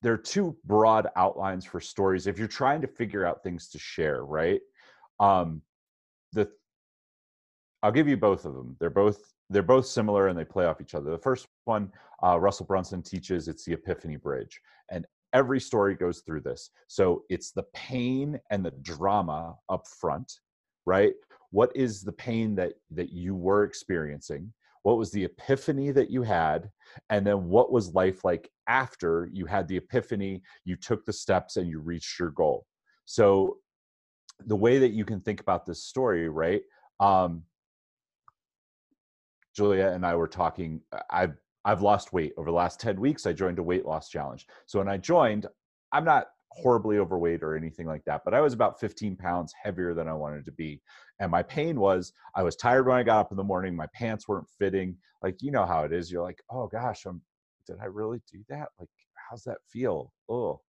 there 0.01 0.15
are 0.15 0.19
two 0.19 0.57
broad 0.65 1.09
outlines 1.15 1.67
for 1.67 1.79
stories 1.79 2.27
if 2.27 2.39
you're 2.39 2.49
trying 2.49 2.81
to 2.81 2.87
figure 2.87 3.27
out 3.27 3.43
things 3.43 3.69
to 3.69 3.79
share 3.79 4.25
right? 4.25 4.63
Um 5.21 5.61
the 6.33 6.49
i'll 7.83 7.93
give 7.93 8.09
you 8.09 8.17
both 8.17 8.47
of 8.47 8.55
them. 8.55 8.77
They're 8.81 8.89
both 8.89 9.35
they're 9.51 9.63
both 9.63 9.85
similar 9.85 10.29
and 10.29 10.39
they 10.39 10.45
play 10.47 10.65
off 10.65 10.81
each 10.81 10.95
other. 10.95 11.11
The 11.11 11.19
first 11.19 11.47
one 11.67 11.93
uh, 12.23 12.41
russell 12.41 12.65
brunson 12.65 13.03
teaches 13.03 13.47
it's 13.47 13.67
the 13.67 13.75
epiphany 13.75 14.17
bridge 14.17 14.59
and 14.91 15.05
every 15.35 15.61
story 15.61 15.97
goes 15.97 16.21
through 16.21 16.41
this. 16.41 16.71
So 16.89 17.25
it's 17.29 17.51
the 17.51 17.67
pain 17.75 18.41
and 18.51 18.65
the 18.65 18.71
drama 18.71 19.55
up 19.69 19.87
front 19.87 20.33
right 20.87 21.13
what 21.55 21.71
is 21.75 22.03
the 22.03 22.13
pain 22.13 22.55
that 22.55 22.73
that 22.91 23.11
you 23.11 23.35
were 23.35 23.65
experiencing 23.65 24.53
what 24.83 24.99
was 24.99 25.11
the 25.11 25.25
epiphany 25.25 25.91
that 25.91 26.11
you 26.11 26.23
had 26.23 26.71
and 27.11 27.27
then 27.27 27.49
what 27.49 27.73
was 27.73 27.95
life 27.95 28.25
like 28.25 28.51
after 28.69 29.29
you 29.33 29.47
had 29.47 29.67
the 29.69 29.77
epiphany 29.77 30.43
you 30.65 30.77
took 30.77 31.05
the 31.05 31.13
steps 31.13 31.57
and 31.57 31.69
you 31.69 31.79
reached 31.79 32.19
your 32.19 32.31
goal 32.31 32.67
so 33.05 33.59
the 34.47 34.57
way 34.57 34.79
that 34.79 34.93
you 34.93 35.05
can 35.05 35.21
think 35.21 35.41
about 35.41 35.67
this 35.67 35.85
story, 35.85 36.29
right? 36.29 36.63
Um, 37.01 37.43
Julia 39.55 39.89
and 39.89 40.05
I 40.05 40.17
were 40.17 40.29
talking. 40.29 40.81
Uh, 40.93 41.01
I've 41.11 41.37
I've 41.65 41.83
lost 41.83 42.13
weight 42.13 42.35
over 42.37 42.51
the 42.51 42.57
last 42.57 42.79
10 42.81 43.01
weeks. 43.01 43.27
I 43.27 43.33
joined 43.33 43.59
a 43.59 43.63
weight 43.63 43.87
loss 43.87 44.11
challenge. 44.11 44.47
So 44.67 44.81
when 44.81 44.89
I 44.89 44.99
joined, 44.99 45.47
I'm 45.93 46.05
not 46.05 46.27
horribly 46.55 46.99
overweight 46.99 47.43
or 47.43 47.57
anything 47.57 47.87
like 47.87 48.05
that, 48.05 48.23
but 48.25 48.35
I 48.35 48.41
was 48.41 48.53
about 48.53 48.81
15 48.81 49.17
pounds 49.17 49.53
heavier 49.63 49.95
than 49.95 50.09
I 50.09 50.15
wanted 50.15 50.45
to 50.47 50.53
be. 50.53 50.81
And 51.21 51.31
my 51.31 51.43
pain 51.43 51.79
was 51.79 52.13
I 52.35 52.43
was 52.43 52.57
tired 52.57 52.87
when 52.87 52.97
I 52.97 53.03
got 53.03 53.21
up 53.21 53.31
in 53.31 53.37
the 53.37 53.45
morning. 53.45 53.75
My 53.75 53.89
pants 53.95 54.29
weren't 54.29 54.49
fitting. 54.59 54.97
Like, 55.23 55.37
you 55.41 55.51
know 55.51 55.67
how 55.67 55.85
it 55.85 55.93
is. 55.93 56.11
You're 56.11 56.23
like, 56.23 56.39
oh 56.51 56.67
gosh, 56.69 57.07
I'm, 57.07 57.21
did 57.67 57.77
I 57.81 57.87
really 57.87 58.21
do 58.33 58.41
that? 58.49 58.69
Like, 58.79 58.89
how's 59.29 59.43
that 59.45 59.59
feel? 59.71 60.13
Oh. 60.29 60.61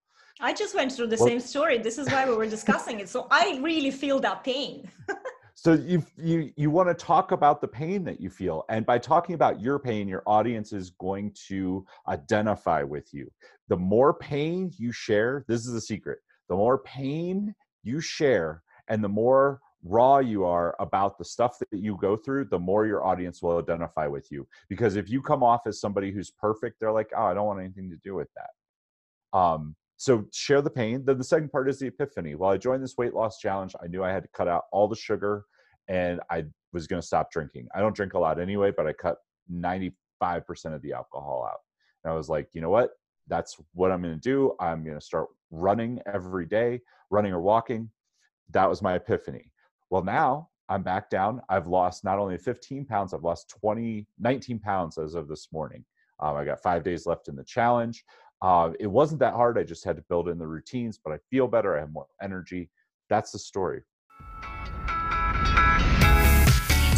I 0.41 0.53
just 0.53 0.75
went 0.75 0.91
through 0.91 1.07
the 1.07 1.17
well, 1.17 1.27
same 1.27 1.39
story. 1.39 1.77
This 1.77 1.97
is 1.97 2.09
why 2.09 2.27
we 2.27 2.35
were 2.35 2.47
discussing 2.47 2.99
it. 2.99 3.07
So 3.07 3.27
I 3.31 3.59
really 3.61 3.91
feel 3.91 4.19
that 4.19 4.43
pain. 4.43 4.89
so 5.57 5.71
you 5.73 6.05
you 6.17 6.51
you 6.57 6.69
want 6.69 6.89
to 6.89 6.93
talk 6.93 7.31
about 7.31 7.61
the 7.61 7.67
pain 7.67 8.03
that 8.03 8.19
you 8.19 8.29
feel 8.29 8.65
and 8.69 8.85
by 8.85 8.99
talking 8.99 9.35
about 9.35 9.61
your 9.61 9.79
pain 9.79 10.05
your 10.05 10.21
audience 10.27 10.73
is 10.73 10.89
going 10.99 11.33
to 11.47 11.85
identify 12.09 12.83
with 12.83 13.13
you. 13.13 13.31
The 13.69 13.77
more 13.77 14.13
pain 14.13 14.71
you 14.77 14.91
share 14.91 15.45
this 15.47 15.65
is 15.65 15.71
the 15.71 15.81
secret 15.81 16.19
the 16.49 16.55
more 16.55 16.79
pain 16.79 17.55
you 17.83 18.01
share 18.01 18.63
and 18.89 19.01
the 19.01 19.09
more 19.09 19.61
raw 19.83 20.19
you 20.19 20.43
are 20.43 20.75
about 20.79 21.17
the 21.17 21.25
stuff 21.25 21.57
that 21.59 21.67
you 21.71 21.97
go 22.01 22.17
through 22.17 22.45
the 22.45 22.59
more 22.59 22.85
your 22.85 23.05
audience 23.05 23.41
will 23.41 23.57
identify 23.57 24.07
with 24.07 24.27
you. 24.31 24.45
Because 24.67 24.97
if 24.97 25.09
you 25.09 25.21
come 25.21 25.41
off 25.41 25.61
as 25.67 25.79
somebody 25.79 26.11
who's 26.11 26.31
perfect 26.31 26.81
they're 26.81 26.91
like 26.91 27.11
oh 27.15 27.23
i 27.23 27.33
don't 27.33 27.47
want 27.47 27.61
anything 27.61 27.89
to 27.89 27.97
do 28.03 28.13
with 28.13 28.29
that. 28.35 29.39
Um 29.39 29.77
so 29.97 30.25
share 30.33 30.61
the 30.61 30.69
pain. 30.69 31.03
Then 31.05 31.17
the 31.17 31.23
second 31.23 31.51
part 31.51 31.69
is 31.69 31.79
the 31.79 31.87
epiphany. 31.87 32.35
While 32.35 32.51
I 32.51 32.57
joined 32.57 32.83
this 32.83 32.97
weight 32.97 33.13
loss 33.13 33.39
challenge, 33.39 33.75
I 33.81 33.87
knew 33.87 34.03
I 34.03 34.11
had 34.11 34.23
to 34.23 34.29
cut 34.33 34.47
out 34.47 34.63
all 34.71 34.87
the 34.87 34.95
sugar 34.95 35.45
and 35.87 36.19
I 36.29 36.45
was 36.73 36.87
going 36.87 37.01
to 37.01 37.07
stop 37.07 37.31
drinking. 37.31 37.67
I 37.73 37.79
don't 37.79 37.95
drink 37.95 38.13
a 38.13 38.19
lot 38.19 38.39
anyway, 38.39 38.71
but 38.75 38.87
I 38.87 38.93
cut 38.93 39.17
95% 39.51 39.93
of 40.65 40.81
the 40.81 40.93
alcohol 40.93 41.47
out. 41.49 41.59
And 42.03 42.11
I 42.11 42.15
was 42.15 42.29
like, 42.29 42.49
you 42.53 42.61
know 42.61 42.69
what? 42.69 42.91
That's 43.27 43.57
what 43.73 43.91
I'm 43.91 44.01
going 44.01 44.13
to 44.15 44.19
do. 44.19 44.53
I'm 44.59 44.83
going 44.83 44.99
to 44.99 45.05
start 45.05 45.27
running 45.51 45.99
every 46.11 46.45
day, 46.45 46.81
running 47.09 47.33
or 47.33 47.41
walking. 47.41 47.89
That 48.51 48.69
was 48.69 48.81
my 48.81 48.95
epiphany. 48.95 49.51
Well, 49.89 50.03
now 50.03 50.49
I'm 50.69 50.83
back 50.83 51.09
down. 51.09 51.41
I've 51.49 51.67
lost 51.67 52.03
not 52.03 52.19
only 52.19 52.37
15 52.37 52.85
pounds, 52.85 53.13
I've 53.13 53.23
lost 53.23 53.53
20, 53.61 54.05
19 54.19 54.59
pounds 54.59 54.97
as 54.97 55.15
of 55.15 55.27
this 55.27 55.47
morning. 55.51 55.85
Um, 56.19 56.35
I 56.35 56.45
got 56.45 56.61
five 56.61 56.83
days 56.83 57.05
left 57.05 57.27
in 57.27 57.35
the 57.35 57.43
challenge. 57.43 58.03
Uh, 58.45 58.71
it 58.79 58.85
wasn't 58.85 59.19
that 59.19 59.33
hard. 59.33 59.57
I 59.57 59.63
just 59.63 59.83
had 59.83 59.95
to 59.95 60.03
build 60.03 60.29
in 60.29 60.37
the 60.37 60.45
routines, 60.45 60.99
but 61.03 61.11
I 61.11 61.17
feel 61.31 61.47
better. 61.47 61.75
I 61.75 61.79
have 61.79 61.91
more 61.91 62.05
energy. 62.21 62.69
That's 63.09 63.31
the 63.31 63.39
story. 63.39 63.81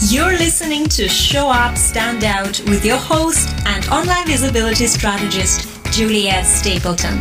You're 0.09 0.37
listening 0.37 0.89
to 0.89 1.07
Show 1.07 1.47
Up, 1.47 1.77
Stand 1.77 2.25
Out 2.25 2.59
with 2.67 2.83
your 2.83 2.97
host 2.97 3.47
and 3.65 3.87
online 3.87 4.27
visibility 4.27 4.87
strategist, 4.87 5.69
Juliet 5.93 6.45
Stapleton. 6.45 7.17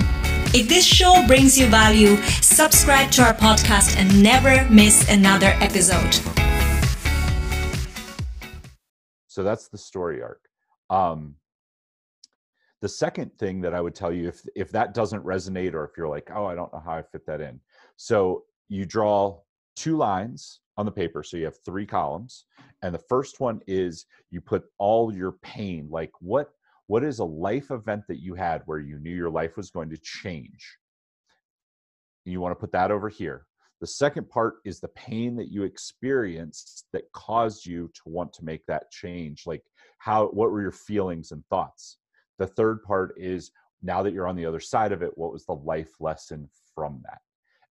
If 0.52 0.68
this 0.68 0.84
show 0.84 1.24
brings 1.28 1.56
you 1.56 1.68
value, 1.68 2.16
subscribe 2.42 3.12
to 3.12 3.22
our 3.22 3.34
podcast 3.34 3.96
and 3.96 4.24
never 4.24 4.68
miss 4.68 5.08
another 5.08 5.54
episode. 5.60 6.14
So 9.28 9.44
that's 9.44 9.68
the 9.68 9.78
story 9.78 10.20
arc. 10.20 10.40
Um, 10.90 11.36
the 12.82 12.88
second 12.88 13.30
thing 13.38 13.60
that 13.62 13.74
I 13.74 13.80
would 13.80 13.94
tell 13.94 14.12
you, 14.12 14.28
if 14.28 14.42
if 14.54 14.70
that 14.72 14.94
doesn't 14.94 15.24
resonate, 15.24 15.74
or 15.74 15.84
if 15.84 15.92
you're 15.96 16.08
like, 16.08 16.30
oh, 16.34 16.46
I 16.46 16.54
don't 16.54 16.72
know 16.72 16.82
how 16.84 16.92
I 16.92 17.02
fit 17.02 17.26
that 17.26 17.40
in, 17.40 17.60
so 17.96 18.44
you 18.68 18.84
draw 18.84 19.40
two 19.76 19.96
lines 19.96 20.60
on 20.76 20.86
the 20.86 20.92
paper, 20.92 21.22
so 21.22 21.36
you 21.36 21.44
have 21.44 21.58
three 21.64 21.86
columns, 21.86 22.44
and 22.82 22.94
the 22.94 23.02
first 23.08 23.40
one 23.40 23.60
is 23.66 24.06
you 24.30 24.40
put 24.40 24.64
all 24.78 25.14
your 25.14 25.32
pain, 25.42 25.88
like 25.90 26.12
what 26.20 26.50
what 26.86 27.02
is 27.02 27.18
a 27.18 27.24
life 27.24 27.70
event 27.70 28.02
that 28.08 28.20
you 28.20 28.34
had 28.34 28.62
where 28.66 28.78
you 28.78 28.98
knew 28.98 29.14
your 29.14 29.30
life 29.30 29.56
was 29.56 29.70
going 29.70 29.90
to 29.90 29.96
change. 29.98 30.78
and 32.24 32.32
You 32.32 32.40
want 32.40 32.52
to 32.52 32.60
put 32.60 32.72
that 32.72 32.90
over 32.90 33.08
here. 33.08 33.46
The 33.80 33.86
second 33.86 34.30
part 34.30 34.56
is 34.64 34.80
the 34.80 34.88
pain 34.88 35.36
that 35.36 35.50
you 35.50 35.64
experienced 35.64 36.86
that 36.92 37.10
caused 37.12 37.66
you 37.66 37.90
to 37.94 38.02
want 38.06 38.32
to 38.34 38.44
make 38.44 38.64
that 38.66 38.90
change. 38.90 39.46
Like 39.46 39.62
how 39.98 40.28
what 40.28 40.50
were 40.50 40.62
your 40.62 40.72
feelings 40.72 41.32
and 41.32 41.44
thoughts? 41.50 41.98
The 42.38 42.46
third 42.46 42.82
part 42.82 43.14
is 43.16 43.50
now 43.82 44.02
that 44.02 44.12
you're 44.12 44.28
on 44.28 44.36
the 44.36 44.46
other 44.46 44.60
side 44.60 44.92
of 44.92 45.02
it, 45.02 45.16
what 45.16 45.32
was 45.32 45.46
the 45.46 45.54
life 45.54 45.92
lesson 46.00 46.48
from 46.74 47.00
that? 47.04 47.18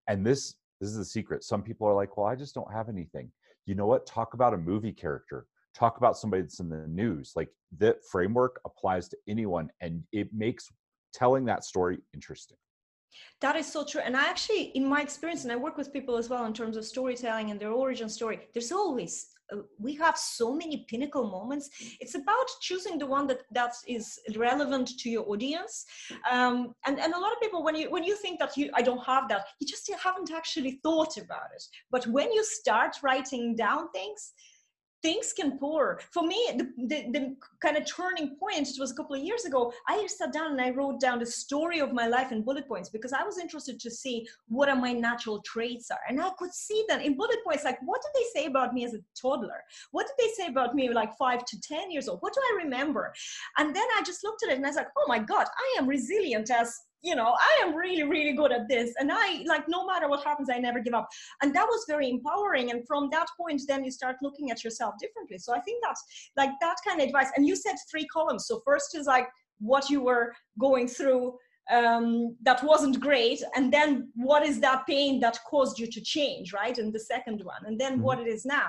And 0.08 0.26
this 0.26 0.56
this 0.82 0.90
is 0.90 0.98
the 0.98 1.06
secret. 1.06 1.44
Some 1.44 1.64
people 1.64 1.88
are 1.88 1.94
like, 1.94 2.18
well, 2.18 2.28
I 2.28 2.36
just 2.36 2.54
don't 2.54 2.72
have 2.72 2.90
anything. 2.90 3.32
You 3.66 3.76
know 3.76 3.88
what? 3.88 4.06
Talk 4.06 4.34
about 4.34 4.54
a 4.54 4.58
movie 4.58 4.92
character. 4.92 5.48
Talk 5.74 5.98
about 5.98 6.18
somebody 6.18 6.42
that's 6.42 6.60
in 6.60 6.70
the 6.70 6.86
news. 6.88 7.34
Like 7.36 7.50
that 7.78 8.06
framework 8.12 8.60
applies 8.66 9.08
to 9.10 9.18
anyone 9.28 9.70
and 9.82 10.04
it 10.12 10.34
makes 10.34 10.70
telling 11.14 11.46
that 11.46 11.64
story 11.64 12.00
interesting. 12.14 12.58
That 13.40 13.56
is 13.56 13.72
so 13.72 13.86
true. 13.86 14.02
And 14.02 14.18
I 14.18 14.28
actually, 14.28 14.64
in 14.76 14.86
my 14.86 15.02
experience, 15.02 15.44
and 15.44 15.52
I 15.52 15.56
work 15.56 15.78
with 15.78 15.94
people 15.94 16.18
as 16.18 16.30
well 16.30 16.46
in 16.46 16.54
terms 16.54 16.76
of 16.76 16.86
storytelling 16.86 17.52
and 17.52 17.60
their 17.60 17.72
origin 17.72 18.10
story, 18.10 18.42
there's 18.54 18.74
always 18.74 19.28
uh, 19.54 19.58
we 19.80 19.96
have 19.96 20.18
so 20.18 20.54
many 20.54 20.86
pinnacle 20.90 21.30
moments. 21.30 21.70
It's 22.00 22.16
about 22.16 22.48
choosing 22.62 22.98
the 22.98 23.06
one 23.06 23.28
that 23.28 23.42
that 23.52 23.74
is 23.88 24.20
relevant 24.36 24.90
to 25.00 25.10
your 25.10 25.28
audience. 25.30 25.86
Um, 26.32 26.74
and 26.86 27.00
and 27.00 27.14
a 27.14 27.20
lot 27.20 27.32
of 27.32 27.40
people 27.42 27.64
when 27.64 27.76
you 27.76 27.90
when 27.92 28.04
you 28.04 28.16
think 28.16 28.40
that 28.40 28.58
you 28.58 28.70
i 28.76 28.82
don't 28.82 29.04
have 29.06 29.28
that 29.30 29.46
you 29.60 29.68
just 29.68 29.90
haven't 30.04 30.32
actually 30.32 30.80
thought 30.84 31.18
about 31.18 31.50
it. 31.56 31.64
But 31.92 32.08
when 32.08 32.32
you 32.32 32.44
start 32.44 32.98
writing 33.04 33.56
down 33.56 33.90
things 33.92 34.34
things 35.06 35.34
can 35.34 35.60
pour. 35.60 36.00
For 36.12 36.24
me, 36.24 36.40
the, 36.58 36.66
the, 36.92 37.00
the, 37.16 37.36
kind 37.62 37.78
of 37.78 37.86
turning 37.86 38.36
point, 38.38 38.68
it 38.68 38.80
was 38.80 38.92
a 38.92 38.96
couple 38.96 39.16
of 39.16 39.22
years 39.24 39.46
ago, 39.46 39.72
I 39.88 40.06
sat 40.08 40.34
down 40.34 40.52
and 40.54 40.62
I 40.62 40.72
wrote 40.72 41.00
down 41.00 41.20
the 41.20 41.26
story 41.26 41.80
of 41.80 41.94
my 41.94 42.08
life 42.08 42.32
in 42.32 42.42
bullet 42.42 42.68
points 42.68 42.90
because 42.90 43.14
I 43.14 43.24
was 43.24 43.38
interested 43.38 43.80
to 43.80 43.92
see 43.92 44.28
what 44.48 44.68
are 44.68 44.76
my 44.76 44.94
natural 44.94 45.42
traits 45.44 45.92
are. 45.92 46.04
And 46.10 46.20
I 46.20 46.32
could 46.40 46.54
see 46.54 46.84
that 46.90 47.04
in 47.06 47.16
bullet 47.16 47.38
points, 47.46 47.64
like 47.64 47.80
what 47.86 48.02
did 48.02 48.14
they 48.20 48.28
say 48.40 48.48
about 48.48 48.74
me 48.74 48.84
as 48.86 48.96
a 48.96 49.00
toddler? 49.20 49.62
What 49.92 50.08
did 50.08 50.18
they 50.20 50.32
say 50.34 50.48
about 50.50 50.74
me 50.74 50.90
like 50.90 51.16
five 51.18 51.46
to 51.46 51.62
10 51.62 51.92
years 51.92 52.08
old? 52.08 52.20
What 52.22 52.34
do 52.34 52.42
I 52.42 52.64
remember? 52.64 53.14
And 53.60 53.76
then 53.76 53.88
I 53.98 54.02
just 54.04 54.24
looked 54.24 54.44
at 54.44 54.50
it 54.52 54.58
and 54.58 54.66
I 54.66 54.70
was 54.70 54.76
like, 54.76 54.90
oh 54.98 55.06
my 55.08 55.20
God, 55.20 55.46
I 55.66 55.76
am 55.80 55.88
resilient 55.88 56.50
as 56.50 56.76
you 57.02 57.16
know 57.16 57.36
i 57.40 57.64
am 57.64 57.76
really 57.76 58.04
really 58.04 58.34
good 58.34 58.52
at 58.52 58.68
this. 58.68 58.94
And 59.00 59.10
i 59.12 59.44
like 59.46 59.66
no 59.68 59.86
matter 59.86 60.08
what 60.10 60.24
happens 60.24 60.50
i 60.52 60.58
never 60.58 60.80
give 60.80 60.94
up. 60.94 61.08
And 61.42 61.56
that 61.56 61.66
was 61.66 61.86
very 61.88 62.10
empowering. 62.10 62.72
And 62.72 62.86
from 62.88 63.10
that 63.12 63.28
point 63.40 63.62
then 63.68 63.84
you 63.84 63.92
start 63.92 64.18
looking 64.22 64.52
at 64.52 64.64
yourself 64.64 64.96
differently. 65.00 65.38
So 65.38 65.54
i 65.54 65.60
think 65.62 65.84
that's 65.84 66.04
like 66.38 66.52
that 66.62 66.78
kind 66.88 67.02
of 67.02 67.08
advice. 67.08 67.32
And 67.36 67.48
you 67.48 67.56
said 67.56 67.76
three 67.92 68.08
columns. 68.08 68.46
So 68.48 68.62
first 68.66 68.96
is 68.96 69.08
like 69.08 69.28
what 69.60 69.90
you 69.90 70.02
were 70.02 70.34
going 70.60 70.88
through 70.88 71.38
um, 71.72 72.36
that 72.44 72.64
wasn't 72.64 73.00
great. 73.00 73.42
And 73.56 73.74
then 73.74 74.12
what 74.16 74.46
is 74.46 74.60
that 74.60 74.86
pain 74.88 75.20
that 75.22 75.40
caused 75.50 75.80
you 75.80 75.88
to 75.88 76.02
change 76.02 76.54
right? 76.54 76.78
And 76.78 76.94
the 76.94 77.00
second 77.00 77.44
one. 77.44 77.66
And 77.66 77.80
then 77.80 77.94
mm-hmm. 77.94 78.04
what 78.04 78.20
it 78.20 78.28
is 78.28 78.46
now. 78.46 78.68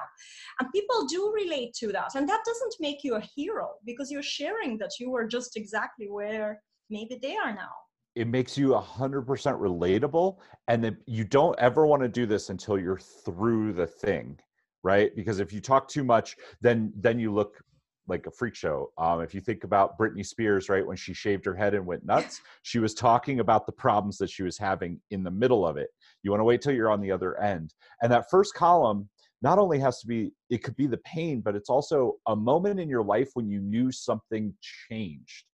And 0.60 0.72
people 0.72 1.06
do 1.06 1.32
relate 1.34 1.74
to 1.80 1.88
that. 1.88 2.14
And 2.14 2.28
that 2.28 2.42
doesn't 2.44 2.76
make 2.80 3.04
you 3.04 3.16
a 3.16 3.28
hero 3.34 3.72
because 3.84 4.10
you're 4.10 4.22
sharing 4.22 4.78
that 4.78 4.92
you 4.98 5.10
were 5.10 5.26
just 5.26 5.56
exactly 5.56 6.08
where 6.08 6.62
maybe 6.88 7.18
they 7.20 7.36
are 7.36 7.54
now 7.54 7.72
it 8.16 8.26
makes 8.26 8.56
you 8.56 8.68
100% 8.70 9.26
relatable 9.26 10.38
and 10.68 10.82
then 10.82 10.96
you 11.06 11.22
don't 11.22 11.56
ever 11.60 11.86
want 11.86 12.02
to 12.02 12.08
do 12.08 12.24
this 12.26 12.48
until 12.48 12.78
you're 12.78 12.98
through 12.98 13.72
the 13.72 13.86
thing 13.86 14.38
right? 14.82 15.16
Because 15.16 15.40
if 15.40 15.52
you 15.52 15.60
talk 15.60 15.88
too 15.88 16.04
much 16.04 16.36
then 16.60 16.92
then 16.96 17.18
you 17.18 17.32
look 17.32 17.60
like 18.08 18.26
a 18.28 18.30
freak 18.30 18.54
show. 18.54 18.92
Um, 18.98 19.20
if 19.20 19.34
you 19.34 19.40
think 19.40 19.64
about 19.64 19.98
britney 19.98 20.24
spears 20.24 20.68
right 20.68 20.86
when 20.86 20.96
she 20.96 21.12
shaved 21.12 21.44
her 21.44 21.54
head 21.54 21.74
and 21.74 21.84
went 21.84 22.06
nuts 22.06 22.40
she 22.62 22.78
was 22.78 22.94
talking 22.94 23.40
about 23.40 23.66
the 23.66 23.72
problems 23.72 24.16
that 24.18 24.30
she 24.30 24.44
was 24.44 24.56
having 24.56 25.00
in 25.10 25.22
the 25.22 25.30
middle 25.30 25.66
of 25.66 25.76
it. 25.76 25.90
You 26.22 26.30
want 26.30 26.40
to 26.40 26.44
wait 26.44 26.62
till 26.62 26.72
you're 26.72 26.90
on 26.90 27.00
the 27.00 27.12
other 27.12 27.38
end. 27.40 27.74
And 28.00 28.10
that 28.12 28.30
first 28.30 28.54
column 28.54 29.08
not 29.42 29.58
only 29.58 29.78
has 29.80 30.00
to 30.00 30.06
be 30.06 30.32
it 30.48 30.62
could 30.62 30.76
be 30.76 30.86
the 30.86 30.98
pain 30.98 31.42
but 31.42 31.54
it's 31.54 31.68
also 31.68 32.14
a 32.26 32.36
moment 32.36 32.80
in 32.80 32.88
your 32.88 33.04
life 33.04 33.30
when 33.34 33.48
you 33.48 33.60
knew 33.60 33.92
something 33.92 34.54
changed. 34.88 35.44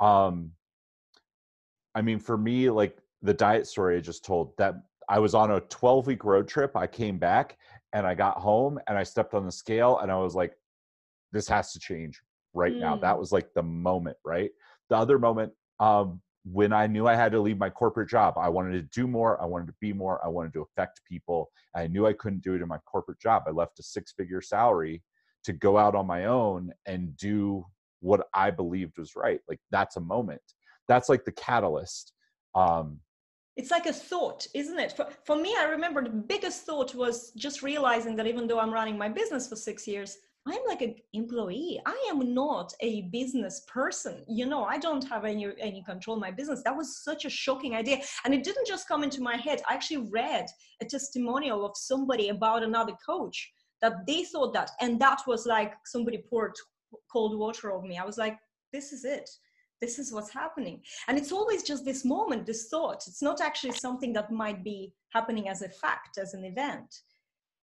Um 0.00 0.52
I 1.96 2.02
mean, 2.02 2.18
for 2.18 2.36
me, 2.36 2.68
like 2.68 2.98
the 3.22 3.34
diet 3.34 3.66
story 3.66 3.96
I 3.96 4.00
just 4.00 4.24
told, 4.24 4.52
that 4.58 4.74
I 5.08 5.18
was 5.18 5.34
on 5.34 5.52
a 5.52 5.60
12 5.60 6.06
week 6.06 6.24
road 6.24 6.46
trip. 6.46 6.76
I 6.76 6.86
came 6.86 7.18
back 7.18 7.56
and 7.94 8.06
I 8.06 8.14
got 8.14 8.36
home 8.36 8.78
and 8.86 8.98
I 8.98 9.02
stepped 9.02 9.32
on 9.32 9.46
the 9.46 9.52
scale 9.52 9.98
and 9.98 10.12
I 10.12 10.16
was 10.16 10.34
like, 10.34 10.52
this 11.32 11.48
has 11.48 11.72
to 11.72 11.78
change 11.80 12.20
right 12.52 12.74
mm. 12.74 12.80
now. 12.80 12.96
That 12.96 13.16
mm. 13.16 13.18
was 13.18 13.32
like 13.32 13.48
the 13.54 13.62
moment, 13.62 14.18
right? 14.24 14.50
The 14.90 14.96
other 14.96 15.18
moment, 15.18 15.52
um, 15.80 16.20
when 16.44 16.72
I 16.72 16.86
knew 16.86 17.08
I 17.08 17.14
had 17.14 17.32
to 17.32 17.40
leave 17.40 17.58
my 17.58 17.70
corporate 17.70 18.10
job, 18.10 18.34
I 18.36 18.50
wanted 18.50 18.72
to 18.72 19.00
do 19.00 19.08
more. 19.08 19.40
I 19.42 19.46
wanted 19.46 19.66
to 19.68 19.74
be 19.80 19.92
more. 19.92 20.24
I 20.24 20.28
wanted 20.28 20.52
to 20.52 20.62
affect 20.62 21.00
people. 21.08 21.48
I 21.74 21.86
knew 21.88 22.06
I 22.06 22.12
couldn't 22.12 22.42
do 22.42 22.54
it 22.54 22.62
in 22.62 22.68
my 22.68 22.78
corporate 22.86 23.20
job. 23.20 23.44
I 23.48 23.50
left 23.50 23.80
a 23.80 23.82
six 23.82 24.12
figure 24.12 24.42
salary 24.42 25.02
to 25.44 25.52
go 25.54 25.78
out 25.78 25.94
on 25.94 26.06
my 26.06 26.26
own 26.26 26.72
and 26.84 27.16
do 27.16 27.64
what 28.00 28.28
I 28.34 28.50
believed 28.50 28.98
was 28.98 29.16
right. 29.16 29.40
Like 29.48 29.60
that's 29.70 29.96
a 29.96 30.00
moment 30.00 30.42
that's 30.88 31.08
like 31.08 31.24
the 31.24 31.32
catalyst 31.32 32.12
um 32.54 32.98
it's 33.56 33.70
like 33.70 33.86
a 33.86 33.92
thought 33.92 34.46
isn't 34.54 34.78
it? 34.78 34.92
For, 34.92 35.08
for 35.24 35.36
me 35.36 35.54
i 35.58 35.64
remember 35.64 36.02
the 36.02 36.10
biggest 36.10 36.64
thought 36.64 36.94
was 36.94 37.32
just 37.36 37.62
realizing 37.62 38.16
that 38.16 38.26
even 38.26 38.46
though 38.46 38.60
i'm 38.60 38.72
running 38.72 38.98
my 38.98 39.08
business 39.08 39.48
for 39.48 39.56
six 39.56 39.86
years 39.86 40.18
i'm 40.46 40.60
like 40.68 40.80
an 40.82 40.94
employee. 41.12 41.80
I 41.86 42.08
am 42.10 42.32
not 42.32 42.72
a 42.80 43.02
business 43.12 43.62
person. 43.66 44.24
You 44.28 44.46
know 44.46 44.64
i 44.64 44.78
don't 44.78 45.06
have 45.08 45.24
any 45.24 45.48
any 45.60 45.82
control 45.82 46.16
my 46.18 46.30
business. 46.30 46.62
That 46.62 46.76
was 46.76 47.02
such 47.02 47.24
a 47.24 47.30
shocking 47.30 47.74
idea. 47.74 47.98
And 48.24 48.32
it 48.32 48.44
didn't 48.44 48.66
just 48.66 48.88
come 48.88 49.02
into 49.02 49.20
my 49.20 49.36
head. 49.36 49.62
I 49.68 49.74
actually 49.74 50.08
read 50.10 50.46
a 50.80 50.84
testimonial 50.84 51.66
of 51.66 51.76
somebody 51.76 52.28
about 52.28 52.62
another 52.62 52.94
coach 53.04 53.52
that 53.82 54.06
they 54.06 54.24
thought 54.24 54.52
that 54.54 54.70
and 54.80 55.00
that 55.00 55.20
was 55.26 55.46
like 55.46 55.72
somebody 55.84 56.18
poured 56.30 56.54
cold 57.12 57.36
water 57.38 57.72
over 57.72 57.86
me. 57.86 57.98
I 57.98 58.04
was 58.04 58.18
like 58.18 58.38
this 58.72 58.92
is 58.92 59.04
it 59.04 59.28
this 59.80 59.98
is 59.98 60.12
what's 60.12 60.32
happening. 60.32 60.80
And 61.08 61.18
it's 61.18 61.32
always 61.32 61.62
just 61.62 61.84
this 61.84 62.04
moment 62.04 62.46
this 62.46 62.68
thought. 62.68 63.04
It's 63.06 63.22
not 63.22 63.40
actually 63.40 63.72
something 63.72 64.12
that 64.14 64.32
might 64.32 64.64
be 64.64 64.92
happening 65.10 65.48
as 65.48 65.62
a 65.62 65.68
fact 65.68 66.18
as 66.18 66.34
an 66.34 66.44
event 66.44 66.94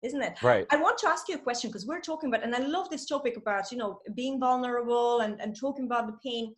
isn't 0.03 0.23
it? 0.23 0.43
Right. 0.43 0.67
I 0.71 0.77
want 0.77 0.99
to 0.99 1.09
ask 1.09 1.29
you 1.29 1.35
a 1.35 1.39
question 1.39 1.69
because 1.71 1.87
we're 1.87 2.01
talking 2.01 2.31
about 2.31 2.43
and 2.43 2.55
i 2.55 2.59
love 2.59 2.89
this 2.91 3.07
topic 3.07 3.37
about 3.37 3.71
you 3.71 3.79
know 3.79 4.01
being 4.15 4.41
vulnerable 4.41 5.21
and, 5.21 5.41
and 5.41 5.59
talking 5.59 5.85
about 5.85 6.07
the 6.07 6.17
pain. 6.25 6.55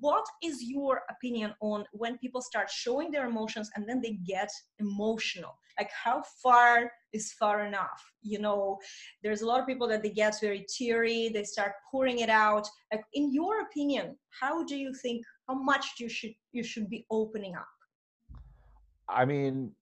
What 0.00 0.26
is 0.42 0.62
your 0.62 1.02
opinion 1.10 1.54
on 1.60 1.84
when 1.92 2.18
people 2.18 2.42
start 2.42 2.70
showing 2.70 3.10
their 3.10 3.26
emotions 3.26 3.70
and 3.74 3.88
then 3.88 4.02
they 4.02 4.18
get 4.26 4.50
emotional 4.78 5.58
like 5.78 5.90
how 5.92 6.22
far 6.42 6.90
is 7.12 7.32
far 7.32 7.64
enough? 7.64 8.02
You 8.22 8.38
know 8.38 8.78
there's 9.22 9.42
a 9.42 9.46
lot 9.46 9.60
of 9.60 9.66
people 9.66 9.88
that 9.88 10.02
they 10.02 10.10
get 10.10 10.40
very 10.40 10.66
teary 10.68 11.30
they 11.32 11.44
start 11.44 11.72
pouring 11.90 12.18
it 12.20 12.30
out. 12.30 12.66
Like 12.92 13.04
in 13.14 13.32
your 13.32 13.62
opinion 13.62 14.16
how 14.40 14.64
do 14.64 14.76
you 14.76 14.92
think 15.02 15.24
how 15.48 15.54
much 15.54 15.86
you 15.98 16.08
should 16.08 16.32
you 16.52 16.62
should 16.62 16.88
be 16.88 17.06
opening 17.10 17.54
up? 17.56 17.68
I 19.08 19.24
mean 19.24 19.72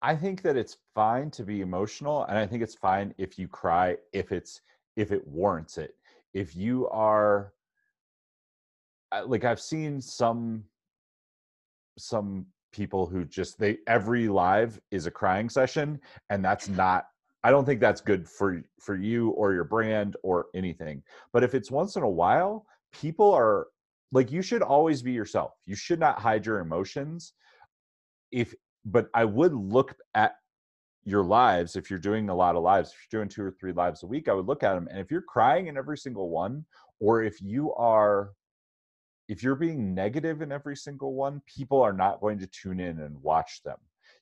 i 0.00 0.14
think 0.14 0.42
that 0.42 0.56
it's 0.56 0.76
fine 0.94 1.28
to 1.28 1.42
be 1.42 1.60
emotional 1.60 2.22
and 2.26 2.38
i 2.38 2.46
think 2.46 2.62
it's 2.62 2.76
fine 2.76 3.12
if 3.18 3.36
you 3.36 3.48
cry 3.48 3.96
if 4.12 4.30
it's 4.30 4.60
if 4.98 5.12
it 5.12 5.26
warrants 5.26 5.78
it. 5.78 5.94
If 6.34 6.56
you 6.56 6.88
are 6.88 7.52
like 9.26 9.44
I've 9.44 9.60
seen 9.60 10.00
some 10.00 10.64
some 11.96 12.46
people 12.72 13.06
who 13.06 13.24
just 13.24 13.58
they 13.58 13.78
every 13.86 14.28
live 14.28 14.80
is 14.90 15.06
a 15.06 15.10
crying 15.10 15.48
session 15.48 16.00
and 16.30 16.44
that's 16.44 16.68
not 16.68 17.06
I 17.44 17.50
don't 17.50 17.64
think 17.64 17.80
that's 17.80 18.00
good 18.00 18.28
for 18.28 18.62
for 18.80 18.96
you 18.96 19.30
or 19.30 19.52
your 19.52 19.64
brand 19.64 20.16
or 20.22 20.46
anything. 20.54 21.02
But 21.32 21.44
if 21.44 21.54
it's 21.54 21.70
once 21.70 21.96
in 21.96 22.02
a 22.02 22.08
while, 22.08 22.66
people 22.92 23.32
are 23.32 23.68
like 24.10 24.32
you 24.32 24.42
should 24.42 24.62
always 24.62 25.02
be 25.02 25.12
yourself. 25.12 25.52
You 25.66 25.76
should 25.76 26.00
not 26.00 26.18
hide 26.18 26.44
your 26.44 26.58
emotions. 26.58 27.34
If 28.32 28.54
but 28.84 29.08
I 29.14 29.24
would 29.24 29.54
look 29.54 29.94
at 30.14 30.32
your 31.04 31.24
lives 31.24 31.76
if 31.76 31.88
you're 31.88 31.98
doing 31.98 32.28
a 32.28 32.34
lot 32.34 32.56
of 32.56 32.62
lives, 32.62 32.90
if 32.90 32.96
you're 33.10 33.20
doing 33.20 33.28
two 33.28 33.44
or 33.44 33.52
three 33.52 33.72
lives 33.72 34.02
a 34.02 34.06
week, 34.06 34.28
I 34.28 34.34
would 34.34 34.46
look 34.46 34.62
at 34.62 34.74
them 34.74 34.88
and 34.90 34.98
if 34.98 35.10
you're 35.10 35.22
crying 35.22 35.68
in 35.68 35.76
every 35.76 35.96
single 35.96 36.30
one 36.30 36.64
or 37.00 37.22
if 37.22 37.40
you 37.40 37.72
are 37.74 38.32
if 39.28 39.42
you're 39.42 39.54
being 39.54 39.94
negative 39.94 40.40
in 40.42 40.50
every 40.50 40.76
single 40.76 41.14
one, 41.14 41.42
people 41.46 41.80
are 41.82 41.92
not 41.92 42.20
going 42.20 42.38
to 42.38 42.46
tune 42.46 42.80
in 42.80 43.00
and 43.00 43.22
watch 43.22 43.62
them. 43.62 43.76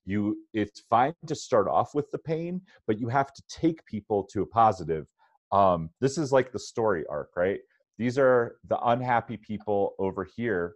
You 0.05 0.37
it's 0.53 0.81
fine 0.81 1.15
to 1.27 1.35
start 1.35 1.69
off 1.69 1.95
with 1.95 2.11
the 2.11 2.19
pain, 2.19 2.61
but 2.87 2.99
you 2.99 3.09
have 3.09 3.33
to 3.33 3.43
take 3.49 3.85
people 3.87 4.25
to 4.33 4.43
a 4.43 4.47
positive. 4.47 5.07
Um, 5.53 5.91
this 6.01 6.19
is 6.19 6.33
like 6.33 6.53
the 6.53 6.59
story 6.59 7.05
arc, 7.09 7.31
right? 7.37 7.61
These 7.99 8.19
are 8.19 8.57
the 8.69 8.79
unhappy 8.81 9.37
people 9.37 9.95
over 9.99 10.25
here. 10.37 10.75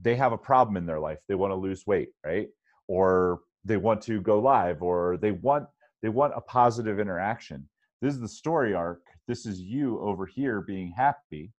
They 0.00 0.16
have 0.16 0.32
a 0.32 0.38
problem 0.38 0.76
in 0.76 0.86
their 0.86 1.00
life. 1.00 1.18
They 1.28 1.34
want 1.34 1.50
to 1.50 1.56
lose 1.56 1.86
weight, 1.86 2.10
right? 2.24 2.48
Or 2.88 3.40
they 3.64 3.76
want 3.76 4.02
to 4.02 4.20
go 4.20 4.40
live, 4.40 4.82
or 4.82 5.16
they 5.16 5.32
want 5.32 5.66
they 6.02 6.08
want 6.08 6.34
a 6.36 6.40
positive 6.40 6.98
interaction. 6.98 7.68
This 8.00 8.14
is 8.14 8.20
the 8.20 8.28
story 8.28 8.74
arc. 8.74 9.02
This 9.28 9.46
is 9.46 9.60
you 9.60 10.00
over 10.00 10.26
here 10.26 10.60
being 10.60 10.92
happy, 10.96 11.52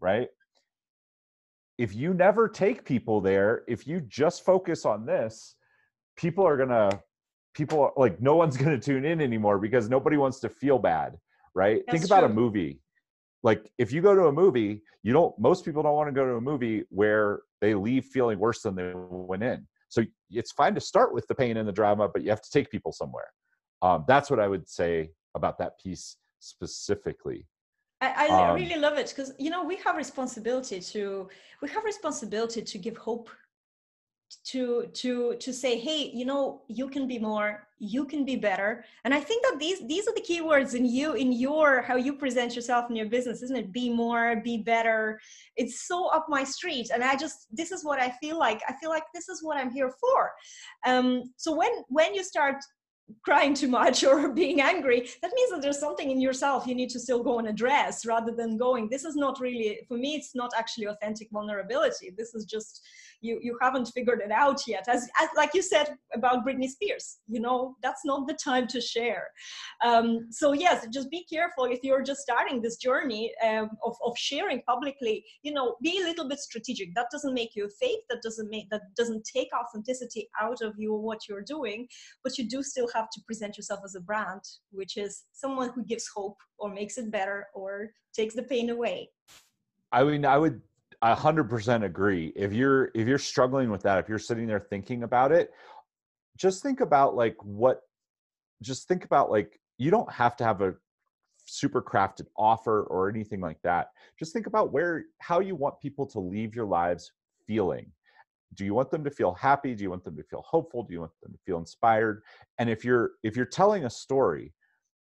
right? 0.00 0.28
If 1.78 1.94
you 1.94 2.12
never 2.12 2.48
take 2.48 2.84
people 2.84 3.20
there, 3.20 3.62
if 3.68 3.86
you 3.86 4.00
just 4.00 4.44
focus 4.44 4.84
on 4.84 5.06
this, 5.06 5.54
people 6.16 6.46
are 6.46 6.56
gonna 6.56 7.00
people 7.54 7.80
are, 7.80 7.92
like 7.96 8.20
no 8.20 8.34
one's 8.34 8.56
gonna 8.62 8.78
tune 8.78 9.04
in 9.04 9.20
anymore 9.20 9.58
because 9.58 9.88
nobody 9.88 10.16
wants 10.16 10.40
to 10.40 10.48
feel 10.48 10.78
bad, 10.78 11.16
right? 11.54 11.82
That's 11.86 12.00
Think 12.00 12.04
about 12.04 12.20
true. 12.20 12.30
a 12.30 12.34
movie. 12.34 12.80
Like 13.44 13.70
if 13.78 13.92
you 13.92 14.02
go 14.02 14.14
to 14.14 14.26
a 14.26 14.32
movie, 14.32 14.82
you 15.04 15.12
don't 15.12 15.38
most 15.38 15.64
people 15.64 15.82
don't 15.82 15.94
want 15.94 16.08
to 16.08 16.12
go 16.12 16.26
to 16.26 16.34
a 16.34 16.40
movie 16.40 16.82
where 16.90 17.40
they 17.60 17.74
leave 17.74 18.04
feeling 18.04 18.38
worse 18.38 18.62
than 18.62 18.74
they 18.74 18.92
went 18.94 19.44
in. 19.44 19.66
So 19.88 20.02
it's 20.30 20.52
fine 20.52 20.74
to 20.74 20.80
start 20.80 21.14
with 21.14 21.26
the 21.28 21.34
pain 21.34 21.56
and 21.56 21.66
the 21.66 21.72
drama, 21.72 22.08
but 22.12 22.22
you 22.22 22.30
have 22.30 22.42
to 22.42 22.50
take 22.50 22.70
people 22.70 22.92
somewhere. 22.92 23.28
Um, 23.80 24.04
that's 24.06 24.28
what 24.28 24.40
I 24.40 24.48
would 24.48 24.68
say 24.68 25.12
about 25.34 25.58
that 25.58 25.78
piece 25.78 26.16
specifically. 26.40 27.46
I, 28.00 28.28
I 28.28 28.50
Um, 28.50 28.54
really 28.54 28.76
love 28.76 28.96
it 28.98 29.08
because 29.08 29.32
you 29.38 29.50
know 29.50 29.64
we 29.64 29.76
have 29.76 29.96
responsibility 29.96 30.80
to 30.80 31.28
we 31.62 31.68
have 31.68 31.84
responsibility 31.84 32.62
to 32.62 32.78
give 32.78 32.96
hope 32.96 33.28
to 34.44 34.86
to 34.92 35.36
to 35.36 35.52
say 35.52 35.78
hey 35.78 36.10
you 36.12 36.24
know 36.26 36.62
you 36.68 36.88
can 36.88 37.06
be 37.08 37.18
more 37.18 37.66
you 37.80 38.04
can 38.04 38.24
be 38.24 38.36
better. 38.36 38.84
And 39.04 39.14
i 39.14 39.20
think 39.20 39.42
that 39.44 39.56
these 39.58 39.86
these 39.86 40.06
are 40.08 40.14
the 40.14 40.20
keywords 40.20 40.74
in 40.74 40.84
you 40.84 41.14
in 41.14 41.32
your 41.32 41.80
how 41.82 41.96
you 41.96 42.12
present 42.12 42.54
yourself 42.54 42.90
in 42.90 42.96
your 42.96 43.06
business 43.08 43.42
isn't 43.42 43.56
it? 43.56 43.72
Be 43.72 43.88
more 43.88 44.36
be 44.44 44.58
better. 44.58 45.20
It's 45.56 45.86
so 45.86 46.08
up 46.08 46.26
my 46.28 46.44
street 46.44 46.90
and 46.92 47.02
i 47.02 47.16
just 47.16 47.46
this 47.50 47.70
is 47.72 47.84
what 47.84 47.98
i 48.00 48.10
feel 48.20 48.38
like 48.38 48.60
i 48.68 48.72
feel 48.80 48.90
like 48.90 49.04
this 49.14 49.28
is 49.28 49.42
what 49.42 49.56
i'm 49.56 49.70
here 49.70 49.92
for. 50.02 50.32
Um 50.86 51.32
so 51.36 51.54
when 51.56 51.70
when 51.88 52.14
you 52.14 52.22
start 52.22 52.56
crying 53.22 53.54
too 53.54 53.68
much 53.68 54.04
or 54.10 54.32
being 54.32 54.60
angry 54.60 55.08
that 55.22 55.32
means 55.34 55.50
that 55.50 55.62
there's 55.62 55.78
something 55.78 56.10
in 56.10 56.20
yourself 56.20 56.66
you 56.66 56.74
need 56.74 56.90
to 56.90 57.00
still 57.00 57.22
go 57.22 57.38
and 57.38 57.48
address 57.48 58.04
rather 58.04 58.32
than 58.32 58.56
going 58.56 58.88
this 58.88 59.04
is 59.04 59.16
not 59.16 59.40
really 59.40 59.80
for 59.88 59.96
me 59.96 60.14
it's 60.14 60.34
not 60.34 60.50
actually 60.56 60.86
authentic 60.86 61.28
vulnerability. 61.30 62.12
This 62.16 62.34
is 62.34 62.44
just 62.44 62.82
you 63.20 63.38
you 63.42 63.58
haven't 63.60 63.86
figured 63.86 64.20
it 64.24 64.30
out 64.30 64.60
yet. 64.66 64.86
As, 64.88 65.08
as 65.20 65.28
like 65.36 65.54
you 65.54 65.62
said 65.62 65.94
about 66.14 66.46
britney 66.46 66.68
spears 66.68 67.18
you 67.26 67.40
know 67.40 67.76
that's 67.82 68.04
not 68.04 68.26
the 68.26 68.34
time 68.34 68.66
to 68.68 68.80
share. 68.80 69.28
Um, 69.84 70.28
so 70.30 70.52
yes 70.52 70.86
just 70.92 71.10
be 71.10 71.24
careful 71.24 71.64
if 71.64 71.80
you're 71.82 72.02
just 72.02 72.20
starting 72.20 72.60
this 72.60 72.76
journey 72.76 73.32
um, 73.46 73.70
of, 73.84 73.96
of 74.04 74.16
sharing 74.16 74.62
publicly 74.62 75.24
you 75.42 75.52
know 75.52 75.76
be 75.82 76.00
a 76.00 76.04
little 76.04 76.28
bit 76.28 76.38
strategic. 76.38 76.94
That 76.94 77.08
doesn't 77.10 77.34
make 77.34 77.54
you 77.54 77.68
fake. 77.80 78.04
That 78.10 78.22
doesn't 78.22 78.50
make 78.50 78.70
that 78.70 78.82
doesn't 78.96 79.24
take 79.24 79.48
authenticity 79.54 80.28
out 80.40 80.60
of 80.62 80.74
you 80.78 80.94
what 80.94 81.28
you're 81.28 81.42
doing. 81.42 81.88
But 82.22 82.38
you 82.38 82.48
do 82.48 82.62
still 82.62 82.88
have 82.94 83.08
to 83.10 83.20
present 83.26 83.56
yourself 83.56 83.80
as 83.84 83.94
a 83.94 84.00
brand 84.00 84.42
which 84.70 84.96
is 84.96 85.24
someone 85.32 85.70
who 85.74 85.84
gives 85.84 86.08
hope 86.14 86.36
or 86.58 86.72
makes 86.72 86.98
it 86.98 87.10
better 87.10 87.46
or 87.54 87.90
takes 88.12 88.34
the 88.34 88.42
pain 88.42 88.70
away. 88.70 89.10
I 89.92 90.04
mean, 90.04 90.24
I 90.24 90.36
would 90.36 90.60
hundred 91.02 91.44
percent 91.44 91.84
agree. 91.84 92.32
If 92.34 92.52
you're 92.52 92.90
if 92.94 93.06
you're 93.06 93.18
struggling 93.18 93.70
with 93.70 93.82
that, 93.82 93.98
if 93.98 94.08
you're 94.08 94.18
sitting 94.18 94.46
there 94.46 94.60
thinking 94.60 95.02
about 95.02 95.32
it, 95.32 95.50
just 96.36 96.62
think 96.62 96.80
about 96.80 97.14
like 97.14 97.36
what 97.42 97.82
just 98.62 98.88
think 98.88 99.04
about 99.04 99.30
like 99.30 99.60
you 99.78 99.90
don't 99.90 100.10
have 100.10 100.36
to 100.36 100.44
have 100.44 100.60
a 100.60 100.74
super 101.44 101.80
crafted 101.80 102.26
offer 102.36 102.82
or 102.84 103.08
anything 103.08 103.40
like 103.40 103.60
that. 103.62 103.88
Just 104.18 104.32
think 104.32 104.46
about 104.46 104.72
where 104.72 105.04
how 105.20 105.40
you 105.40 105.54
want 105.54 105.80
people 105.80 106.06
to 106.06 106.20
leave 106.20 106.54
your 106.54 106.66
lives 106.66 107.12
feeling. 107.46 107.90
Do 108.54 108.64
you 108.64 108.74
want 108.74 108.90
them 108.90 109.04
to 109.04 109.10
feel 109.10 109.34
happy? 109.34 109.74
Do 109.74 109.82
you 109.82 109.90
want 109.90 110.04
them 110.04 110.16
to 110.16 110.22
feel 110.24 110.42
hopeful? 110.46 110.82
Do 110.82 110.92
you 110.94 111.00
want 111.00 111.12
them 111.22 111.32
to 111.32 111.38
feel 111.44 111.58
inspired? 111.58 112.22
And 112.58 112.68
if 112.68 112.84
you're 112.84 113.12
if 113.22 113.36
you're 113.36 113.46
telling 113.46 113.84
a 113.84 113.90
story, 113.90 114.52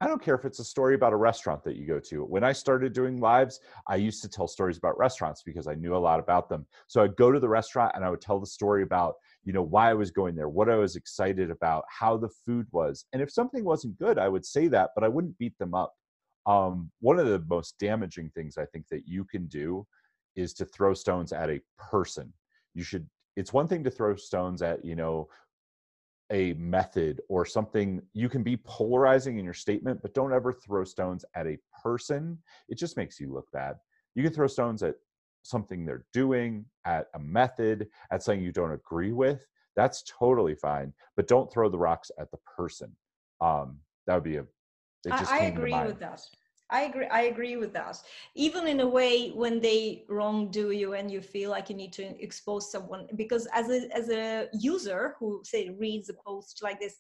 I 0.02 0.08
don't 0.08 0.22
care 0.22 0.36
if 0.36 0.46
it's 0.46 0.60
a 0.60 0.64
story 0.64 0.96
about 0.96 1.12
a 1.12 1.18
restaurant 1.18 1.62
that 1.66 1.76
you 1.76 1.86
go 1.86 2.00
to. 2.00 2.24
When 2.24 2.44
I 2.44 2.54
started 2.54 2.94
doing 2.94 3.20
lives, 3.20 3.60
I 3.86 3.98
used 3.98 4.22
to 4.22 4.30
tell 4.30 4.48
stories 4.48 4.78
about 4.78 4.98
restaurants 4.98 5.44
because 5.44 5.68
I 5.68 5.76
knew 5.76 5.94
a 5.94 5.98
lot 5.98 6.22
about 6.22 6.48
them. 6.48 6.66
So 6.88 7.04
I'd 7.04 7.18
go 7.18 7.34
to 7.34 7.40
the 7.40 7.50
restaurant 7.50 7.92
and 7.96 8.06
I 8.06 8.10
would 8.10 8.22
tell 8.22 8.40
the 8.40 8.48
story 8.48 8.84
about, 8.84 9.16
you 9.44 9.52
know, 9.52 9.62
why 9.62 9.90
I 9.90 9.94
was 9.94 10.10
going 10.10 10.36
there, 10.36 10.48
what 10.48 10.70
I 10.70 10.78
was 10.78 10.96
excited 10.96 11.52
about, 11.52 11.84
how 11.90 12.16
the 12.16 12.30
food 12.46 12.66
was. 12.72 13.06
And 13.12 13.22
if 13.22 13.30
something 13.30 13.66
wasn't 13.66 14.00
good, 14.00 14.18
I 14.18 14.30
would 14.30 14.46
say 14.46 14.70
that, 14.70 14.92
but 14.96 15.04
I 15.04 15.10
wouldn't 15.10 15.38
beat 15.38 15.58
them 15.60 15.74
up. 15.74 15.94
Um, 16.46 16.90
one 17.02 17.20
of 17.20 17.28
the 17.28 17.44
most 17.50 17.78
damaging 17.78 18.30
things 18.30 18.58
I 18.58 18.66
think 18.68 18.88
that 18.92 19.06
you 19.06 19.26
can 19.26 19.48
do 19.48 19.86
is 20.38 20.54
to 20.54 20.66
throw 20.66 20.94
stones 20.94 21.34
at 21.34 21.50
a 21.50 21.60
person. 21.78 22.32
You 22.74 22.84
should, 22.84 23.06
it's 23.36 23.52
one 23.52 23.68
thing 23.68 23.84
to 23.84 23.92
throw 23.92 24.16
stones 24.16 24.62
at, 24.62 24.86
you 24.86 24.96
know, 24.96 25.28
a 26.32 26.54
method 26.54 27.22
or 27.30 27.46
something 27.46 28.02
you 28.14 28.30
can 28.30 28.44
be 28.44 28.58
polarizing 28.58 29.40
in 29.40 29.46
your 29.46 29.54
statement 29.54 30.02
but 30.02 30.14
don't 30.14 30.34
ever 30.34 30.54
throw 30.54 30.84
stones 30.84 31.26
at 31.36 31.48
a 31.48 31.58
person. 31.84 32.38
It 32.68 32.78
just 32.78 32.98
makes 32.98 33.20
you 33.20 33.34
look 33.34 33.52
bad. 33.52 33.76
You 34.16 34.24
can 34.24 34.34
throw 34.34 34.48
stones 34.48 34.84
at 34.84 34.96
something 35.44 35.86
they're 35.86 36.06
doing 36.14 36.66
at 36.86 37.08
a 37.16 37.20
method 37.20 37.88
at 38.12 38.22
something 38.22 38.44
you 38.44 38.52
don't 38.52 38.74
agree 38.74 39.12
with. 39.12 39.46
That's 39.76 40.04
totally 40.04 40.56
fine 40.56 40.94
but 41.16 41.28
don't 41.28 41.52
throw 41.52 41.70
the 41.70 41.80
rocks 41.80 42.12
at 42.20 42.30
the 42.32 42.40
person. 42.58 42.96
Um 43.42 43.80
that 44.06 44.16
would 44.16 44.24
be 44.24 44.38
a 44.38 44.46
it 45.06 45.12
just 45.12 45.32
I, 45.32 45.40
I 45.40 45.44
agree 45.46 45.74
with 45.74 46.00
that 46.00 46.22
I 46.72 46.82
agree. 46.84 47.08
I 47.08 47.22
agree 47.24 47.56
with 47.58 47.74
that. 47.74 48.00
Even 48.36 48.68
in 48.68 48.80
a 48.82 48.88
way, 48.88 49.30
when 49.30 49.60
they 49.60 50.04
wrongdo 50.08 50.76
you 50.76 50.94
and 50.94 51.10
you 51.10 51.20
feel 51.20 51.50
like 51.50 51.68
you 51.70 51.76
need 51.76 51.92
to 51.94 52.04
expose 52.24 52.72
someone, 52.72 53.08
because 53.16 53.48
as 53.54 53.70
a 53.70 53.90
as 53.96 54.10
a 54.12 54.48
user 54.54 55.16
who 55.18 55.42
say 55.44 55.70
reads 55.70 56.10
a 56.10 56.14
post 56.14 56.60
like 56.62 56.80
this, 56.80 56.96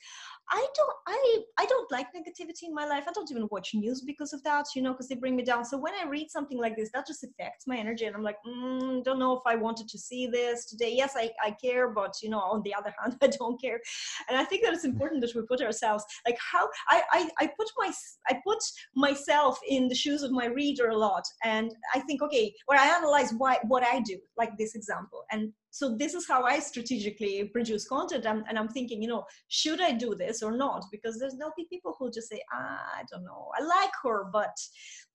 I 0.50 0.66
don't 0.76 0.98
I 1.08 1.40
I 1.60 1.66
don't 1.68 1.92
like 1.92 2.08
negativity 2.14 2.64
in 2.64 2.74
my 2.74 2.86
life. 2.86 3.04
I 3.08 3.12
don't 3.12 3.30
even 3.30 3.48
watch 3.52 3.76
news 3.76 4.02
because 4.02 4.34
of 4.34 4.42
that, 4.44 4.66
you 4.76 4.82
know, 4.82 4.94
because 4.94 5.08
they 5.08 5.16
bring 5.16 5.36
me 5.36 5.44
down. 5.44 5.64
So 5.66 5.78
when 5.78 5.94
I 5.94 6.10
read 6.10 6.32
something 6.32 6.58
like 6.58 6.76
this, 6.76 6.90
that 6.94 7.06
just 7.06 7.24
affects 7.24 7.68
my 7.68 7.78
energy, 7.78 8.06
and 8.06 8.16
I'm 8.16 8.24
like, 8.24 8.38
mm, 8.48 9.04
don't 9.04 9.20
know 9.20 9.38
if 9.38 9.44
I 9.46 9.56
wanted 9.56 9.88
to 9.90 10.00
see 10.00 10.26
this 10.26 10.66
today. 10.66 10.94
Yes, 10.96 11.14
I 11.16 11.30
I 11.44 11.52
care, 11.52 11.90
but 11.90 12.16
you 12.24 12.30
know, 12.32 12.40
on 12.40 12.64
the 12.64 12.74
other 12.74 12.92
hand, 13.00 13.18
I 13.22 13.28
don't 13.28 13.62
care. 13.62 13.80
And 14.28 14.38
I 14.38 14.44
think 14.46 14.64
that 14.64 14.74
it's 14.74 14.86
important 14.86 15.22
that 15.22 15.36
we 15.36 15.44
put 15.44 15.62
ourselves 15.62 16.04
like 16.26 16.38
how 16.40 16.68
I 16.88 17.04
I, 17.12 17.30
I 17.40 17.48
put 17.48 17.68
my 17.78 17.92
I 18.28 18.42
put 18.44 18.60
myself 18.96 19.59
in 19.68 19.88
the 19.88 19.96
shoes 19.96 20.24
of 20.24 20.32
my 20.32 20.46
reader 20.46 20.90
a 20.90 20.98
lot, 20.98 21.24
and 21.44 21.74
I 21.94 22.00
think 22.02 22.22
okay, 22.22 22.54
where 22.66 22.80
I 22.80 22.98
analyze 22.98 23.34
why 23.38 23.58
what 23.68 23.84
I 23.84 24.00
do, 24.02 24.18
like 24.38 24.58
this 24.58 24.76
example, 24.76 25.24
and 25.32 25.54
so 25.72 25.96
this 25.96 26.14
is 26.14 26.28
how 26.28 26.44
i 26.44 26.60
strategically 26.60 27.44
produce 27.46 27.88
content. 27.88 28.26
And, 28.26 28.44
and, 28.48 28.58
i'm 28.58 28.70
thinking 28.70 29.02
you 29.02 29.08
know 29.08 29.26
should 29.48 29.82
i 29.82 29.92
do 29.92 30.16
this 30.16 30.42
or 30.42 30.52
not? 30.56 30.86
Because 30.92 31.20
there's 31.20 31.36
there'll 31.38 31.54
be 31.56 31.68
people 31.70 31.96
who 31.98 32.12
just 32.12 32.30
say 32.30 32.42
ah, 32.54 32.86
i 32.96 33.04
don't 33.12 33.24
know. 33.24 33.50
I 33.58 33.64
like 33.64 33.92
her 34.04 34.26
but 34.32 34.56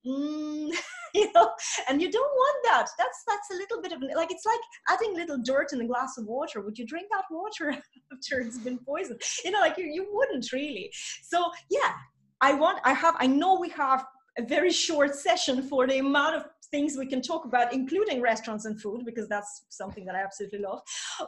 mm, 0.07 0.71
you 1.15 1.33
know 1.33 1.51
and 1.89 2.01
you 2.01 2.11
don't 2.11 2.33
want 2.33 2.65
that. 2.65 2.87
That's 2.99 3.23
that's 3.27 3.51
a 3.53 3.57
little 3.57 3.83
bit 3.83 3.93
of 3.93 4.03
like 4.17 4.31
it's 4.31 4.47
like 4.47 4.61
adding 4.89 5.15
little 5.15 5.39
dirt 5.43 5.73
in 5.73 5.81
a 5.81 5.87
glass 5.87 6.19
of 6.19 6.27
water. 6.27 6.61
Would 6.61 6.79
you 6.79 6.87
drink 6.87 7.09
that 7.11 7.25
water 7.31 7.71
after 8.13 8.41
it's 8.41 8.59
been 8.59 8.79
poisoned? 8.79 9.21
You 9.45 9.51
know 9.51 9.61
like 9.61 9.79
you, 9.79 9.87
you 9.87 10.07
wouldn't 10.13 10.53
really. 10.53 10.91
So 11.23 11.51
yeah 11.71 11.93
i 12.41 12.53
want 12.53 12.79
i 12.85 12.93
have 12.93 13.15
i 13.19 13.27
know 13.27 13.59
we 13.59 13.69
have 13.69 14.05
a 14.39 14.43
very 14.43 14.71
short 14.71 15.15
session 15.15 15.63
for 15.63 15.87
the 15.87 15.99
amount 15.99 16.37
of 16.37 16.45
things 16.71 16.97
we 16.99 17.07
can 17.07 17.23
talk 17.23 17.45
about, 17.45 17.73
including 17.73 18.21
restaurants 18.21 18.65
and 18.65 18.81
food, 18.81 19.05
because 19.05 19.29
that's 19.29 19.65
something 19.69 20.05
that 20.07 20.15
I 20.15 20.23
absolutely 20.23 20.61
love. 20.61 20.81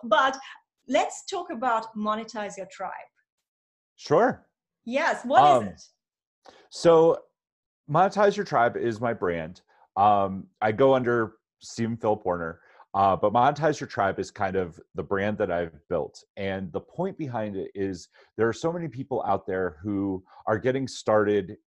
But 0.05 0.37
let's 0.89 1.25
talk 1.27 1.51
about 1.51 1.97
monetize 1.97 2.57
your 2.57 2.67
tribe. 2.67 2.93
Sure. 3.97 4.47
Yes. 4.85 5.25
What 5.25 5.43
um, 5.43 5.65
is 5.65 5.69
it? 6.47 6.53
So, 6.71 7.19
monetize 7.91 8.37
your 8.37 8.45
tribe 8.45 8.77
is 8.77 9.01
my 9.01 9.13
brand. 9.13 9.63
Um, 9.97 10.47
I 10.61 10.73
go 10.73 10.95
under 10.95 11.35
Stephen 11.61 11.97
Philip 11.97 12.25
Warner. 12.25 12.61
Uh, 12.95 13.15
but 13.15 13.31
monetize 13.31 13.79
your 13.79 13.87
tribe 13.87 14.19
is 14.19 14.31
kind 14.31 14.57
of 14.57 14.81
the 14.95 15.03
brand 15.03 15.37
that 15.37 15.51
I've 15.51 15.79
built. 15.91 16.25
And 16.39 16.73
the 16.73 16.81
point 16.81 17.19
behind 17.19 17.55
it 17.55 17.71
is 17.75 18.09
there 18.39 18.49
are 18.49 18.55
so 18.55 18.73
many 18.73 18.89
people 18.89 19.23
out 19.27 19.47
there 19.47 19.77
who 19.83 20.25
are 20.47 20.59
getting 20.59 20.89
started 20.89 21.59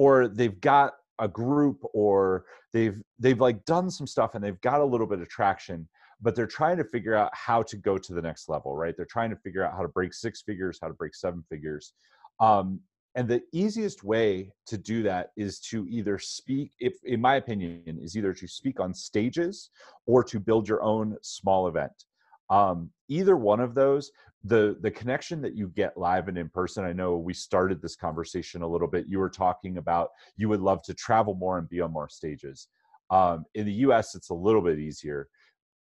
or 0.00 0.28
they've 0.28 0.62
got 0.62 0.94
a 1.18 1.28
group 1.28 1.82
or 1.92 2.46
they've 2.72 3.02
they've 3.18 3.40
like 3.40 3.62
done 3.66 3.90
some 3.90 4.06
stuff 4.06 4.34
and 4.34 4.42
they've 4.42 4.60
got 4.62 4.80
a 4.80 4.84
little 4.92 5.06
bit 5.06 5.20
of 5.20 5.28
traction 5.28 5.86
but 6.22 6.34
they're 6.34 6.46
trying 6.46 6.78
to 6.78 6.84
figure 6.84 7.14
out 7.14 7.30
how 7.34 7.62
to 7.62 7.76
go 7.76 7.98
to 7.98 8.14
the 8.14 8.22
next 8.22 8.48
level 8.48 8.74
right? 8.74 8.94
They're 8.96 9.04
trying 9.16 9.28
to 9.28 9.36
figure 9.36 9.62
out 9.62 9.74
how 9.74 9.82
to 9.82 9.88
break 9.88 10.14
six 10.14 10.40
figures 10.40 10.78
how 10.80 10.88
to 10.88 10.94
break 10.94 11.14
seven 11.14 11.44
figures. 11.50 11.92
Um, 12.40 12.80
and 13.14 13.28
the 13.28 13.42
easiest 13.52 14.02
way 14.02 14.52
to 14.68 14.78
do 14.78 15.02
that 15.02 15.32
is 15.36 15.60
to 15.70 15.86
either 15.88 16.18
speak 16.18 16.72
if 16.78 16.94
in 17.04 17.20
my 17.20 17.34
opinion 17.34 17.98
is 18.00 18.16
either 18.16 18.32
to 18.32 18.48
speak 18.48 18.80
on 18.80 18.94
stages 18.94 19.68
or 20.06 20.24
to 20.24 20.40
build 20.40 20.66
your 20.66 20.82
own 20.82 21.18
small 21.20 21.68
event. 21.68 22.04
Um, 22.48 22.88
either 23.08 23.36
one 23.36 23.60
of 23.60 23.74
those 23.74 24.10
the 24.44 24.76
the 24.80 24.90
connection 24.90 25.42
that 25.42 25.54
you 25.54 25.68
get 25.68 25.96
live 25.98 26.28
and 26.28 26.38
in 26.38 26.48
person 26.48 26.84
i 26.84 26.92
know 26.92 27.16
we 27.16 27.34
started 27.34 27.82
this 27.82 27.96
conversation 27.96 28.62
a 28.62 28.68
little 28.68 28.88
bit. 28.88 29.06
You 29.06 29.18
were 29.18 29.30
talking 29.30 29.76
about 29.76 30.10
you 30.36 30.48
would 30.48 30.60
love 30.60 30.82
to 30.84 30.94
travel 30.94 31.34
more 31.34 31.58
and 31.58 31.68
be 31.68 31.80
on 31.80 31.92
more 31.92 32.08
stages. 32.08 32.68
Um, 33.10 33.44
in 33.54 33.66
the 33.66 33.72
us 33.72 34.14
it's 34.14 34.30
a 34.30 34.34
little 34.34 34.62
bit 34.62 34.78
easier. 34.78 35.28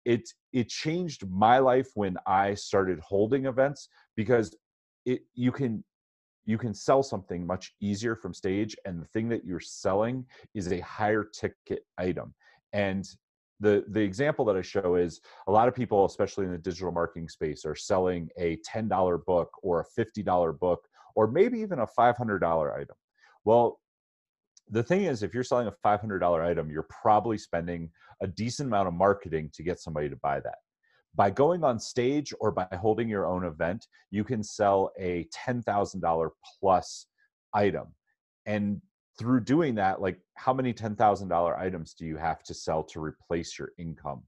It 0.03 0.29
it 0.51 0.67
changed 0.67 1.27
my 1.29 1.59
life 1.59 1.89
when 1.93 2.17
i 2.25 2.55
started 2.55 2.99
holding 2.99 3.45
events 3.45 3.87
because 4.15 4.55
it 5.05 5.21
you 5.33 5.51
can 5.51 5.83
you 6.45 6.57
can 6.57 6.73
sell 6.73 7.03
something 7.03 7.45
much 7.45 7.73
easier 7.79 8.15
from 8.15 8.33
stage 8.33 8.75
and 8.85 9.01
the 9.01 9.05
thing 9.05 9.29
that 9.29 9.45
you're 9.45 9.59
selling 9.59 10.25
is 10.53 10.71
a 10.71 10.79
higher 10.79 11.23
ticket 11.23 11.85
item. 11.97 12.33
And 12.73 13.07
the 13.62 13.86
the 13.89 14.02
example 14.02 14.43
that 14.45 14.58
I 14.58 14.62
show 14.62 14.95
is 14.95 15.21
a 15.47 15.52
lot 15.52 15.67
of 15.67 15.76
people, 15.76 16.06
especially 16.06 16.45
in 16.45 16.52
the 16.52 16.58
digital 16.58 16.91
marketing 16.91 17.30
space, 17.30 17.63
are 17.63 17.76
selling 17.76 18.28
a 18.38 18.58
ten 18.65 18.88
dollar 18.88 19.17
book 19.17 19.50
or 19.62 19.80
a 19.82 19.86
fifty 19.86 20.24
dollar 20.24 20.52
book 20.52 20.82
or 21.15 21.28
maybe 21.28 21.60
even 21.60 21.80
a 21.80 21.88
five 21.88 22.17
hundred 22.17 22.39
dollar 22.39 22.74
item. 22.74 22.95
Well, 23.45 23.80
the 24.69 24.84
thing 24.84 25.04
is, 25.04 25.24
if 25.24 25.34
you're 25.34 25.43
selling 25.43 25.67
a 25.67 25.74
five 25.84 26.02
hundred 26.02 26.19
dollar 26.19 26.43
item, 26.43 26.69
you're 26.69 26.88
probably 27.02 27.38
spending 27.38 27.89
a 28.21 28.28
decent 28.28 28.67
amount 28.67 28.88
of 28.88 28.93
marketing 28.93 29.52
to 29.54 29.63
get 29.63 29.80
somebody 29.80 30.10
to 30.10 30.15
buy 30.17 30.39
that. 30.39 30.58
By 31.13 31.30
going 31.30 31.63
on 31.63 31.80
stage 31.80 32.34
or 32.39 32.52
by 32.52 32.67
holding 32.80 33.10
your 33.10 33.28
own 33.28 33.45
event, 33.45 33.86
you 34.12 34.24
can 34.24 34.43
sell 34.43 34.91
a 35.00 35.28
ten 35.32 35.62
thousand 35.62 36.02
dollar 36.02 36.32
plus 36.60 37.06
item, 37.54 37.93
and 38.45 38.82
through 39.21 39.41
doing 39.41 39.75
that, 39.75 40.01
like 40.01 40.19
how 40.34 40.51
many 40.51 40.73
$10,000 40.73 41.60
items 41.60 41.93
do 41.93 42.07
you 42.07 42.17
have 42.17 42.41
to 42.41 42.55
sell 42.55 42.81
to 42.86 42.99
replace 42.99 43.60
your 43.60 43.69
income? 43.77 44.23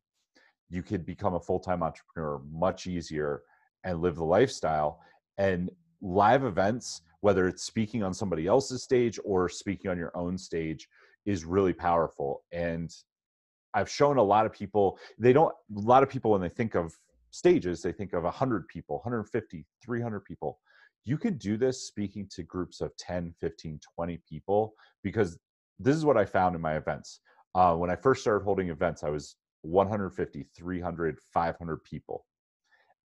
You 0.70 0.84
could 0.84 1.04
become 1.04 1.34
a 1.34 1.40
full 1.40 1.60
time 1.60 1.82
entrepreneur 1.82 2.40
much 2.52 2.86
easier 2.86 3.42
and 3.84 4.02
live 4.02 4.18
the 4.18 4.24
lifestyle. 4.24 5.00
And 5.40 5.72
live 6.04 6.44
events, 6.44 7.02
whether 7.22 7.48
it's 7.48 7.64
speaking 7.64 8.04
on 8.04 8.14
somebody 8.14 8.46
else's 8.46 8.84
stage 8.84 9.18
or 9.26 9.50
speaking 9.50 9.90
on 9.90 9.98
your 9.98 10.16
own 10.16 10.38
stage, 10.38 10.88
is 11.26 11.44
really 11.44 11.74
powerful. 11.74 12.44
And 12.52 12.96
I've 13.74 13.90
shown 13.90 14.18
a 14.18 14.24
lot 14.24 14.46
of 14.46 14.54
people, 14.54 15.00
they 15.18 15.34
don't, 15.34 15.52
a 15.76 15.80
lot 15.80 16.04
of 16.04 16.10
people, 16.10 16.30
when 16.30 16.42
they 16.42 16.50
think 16.50 16.76
of 16.76 16.94
stages, 17.32 17.82
they 17.82 17.94
think 17.94 18.14
of 18.14 18.26
100 18.26 18.68
people, 18.68 18.98
150, 18.98 19.66
300 19.84 20.20
people 20.20 20.60
you 21.06 21.18
could 21.18 21.38
do 21.38 21.58
this 21.58 21.86
speaking 21.88 22.28
to 22.32 22.44
groups 22.44 22.82
of 22.82 22.96
10 22.98 23.34
15 23.40 23.80
20 23.96 24.22
people 24.28 24.74
because 25.04 25.38
this 25.80 25.96
is 25.96 26.06
what 26.06 26.18
i 26.18 26.26
found 26.26 26.56
in 26.56 26.62
my 26.62 26.76
events. 26.76 27.20
Uh, 27.56 27.76
when 27.76 27.90
i 27.90 27.96
first 27.96 28.22
started 28.22 28.44
holding 28.44 28.70
events 28.70 29.04
i 29.04 29.10
was 29.10 29.36
150 29.62 30.46
300 30.56 31.20
500 31.34 31.84
people. 31.84 32.26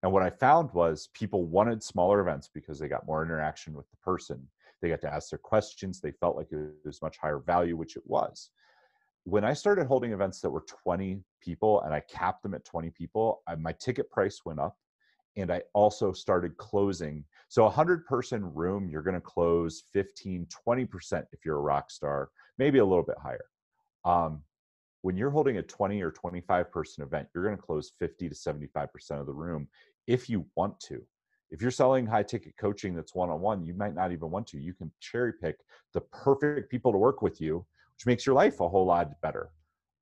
And 0.02 0.12
what 0.12 0.22
i 0.22 0.30
found 0.30 0.72
was 0.72 1.08
people 1.14 1.44
wanted 1.44 1.82
smaller 1.82 2.20
events 2.20 2.48
because 2.52 2.78
they 2.78 2.88
got 2.88 3.06
more 3.06 3.24
interaction 3.24 3.74
with 3.74 3.88
the 3.90 3.96
person. 3.98 4.46
They 4.80 4.88
got 4.88 5.00
to 5.00 5.12
ask 5.12 5.30
their 5.30 5.40
questions. 5.40 6.00
They 6.00 6.12
felt 6.12 6.36
like 6.36 6.52
it 6.52 6.70
was 6.84 7.02
much 7.02 7.18
higher 7.18 7.40
value 7.40 7.76
which 7.76 7.96
it 7.96 8.02
was. 8.06 8.50
When 9.24 9.44
i 9.44 9.52
started 9.52 9.86
holding 9.86 10.12
events 10.12 10.40
that 10.40 10.50
were 10.50 10.64
20 10.84 11.22
people 11.42 11.82
and 11.82 11.92
i 11.92 12.00
capped 12.00 12.42
them 12.42 12.54
at 12.54 12.64
20 12.64 12.90
people 12.90 13.42
I, 13.48 13.56
my 13.56 13.72
ticket 13.72 14.10
price 14.10 14.40
went 14.44 14.60
up 14.60 14.76
and 15.38 15.52
I 15.52 15.62
also 15.72 16.12
started 16.12 16.56
closing. 16.56 17.24
So 17.48 17.62
a 17.62 17.66
100 17.66 18.04
person 18.06 18.52
room, 18.54 18.88
you're 18.88 19.02
going 19.02 19.14
to 19.14 19.20
close 19.20 19.84
15, 19.92 20.46
20% 20.68 21.24
if 21.32 21.44
you're 21.44 21.56
a 21.56 21.60
rock 21.60 21.90
star, 21.90 22.30
maybe 22.58 22.78
a 22.78 22.84
little 22.84 23.04
bit 23.04 23.16
higher. 23.22 23.44
Um, 24.04 24.42
when 25.02 25.16
you're 25.16 25.30
holding 25.30 25.58
a 25.58 25.62
20 25.62 26.02
or 26.02 26.10
25 26.10 26.72
person 26.72 27.04
event, 27.04 27.28
you're 27.34 27.44
going 27.44 27.56
to 27.56 27.62
close 27.62 27.92
50 27.98 28.28
to 28.28 28.34
75% 28.34 28.88
of 29.12 29.26
the 29.26 29.32
room 29.32 29.68
if 30.06 30.28
you 30.28 30.44
want 30.56 30.78
to. 30.80 31.02
If 31.50 31.62
you're 31.62 31.70
selling 31.70 32.06
high 32.06 32.24
ticket 32.24 32.54
coaching 32.58 32.94
that's 32.94 33.14
one 33.14 33.30
on 33.30 33.40
one, 33.40 33.64
you 33.64 33.74
might 33.74 33.94
not 33.94 34.12
even 34.12 34.30
want 34.30 34.46
to. 34.48 34.58
You 34.58 34.74
can 34.74 34.90
cherry 35.00 35.32
pick 35.32 35.56
the 35.94 36.00
perfect 36.00 36.70
people 36.70 36.92
to 36.92 36.98
work 36.98 37.22
with 37.22 37.40
you, 37.40 37.64
which 37.94 38.06
makes 38.06 38.26
your 38.26 38.34
life 38.34 38.60
a 38.60 38.68
whole 38.68 38.84
lot 38.84 39.18
better. 39.22 39.50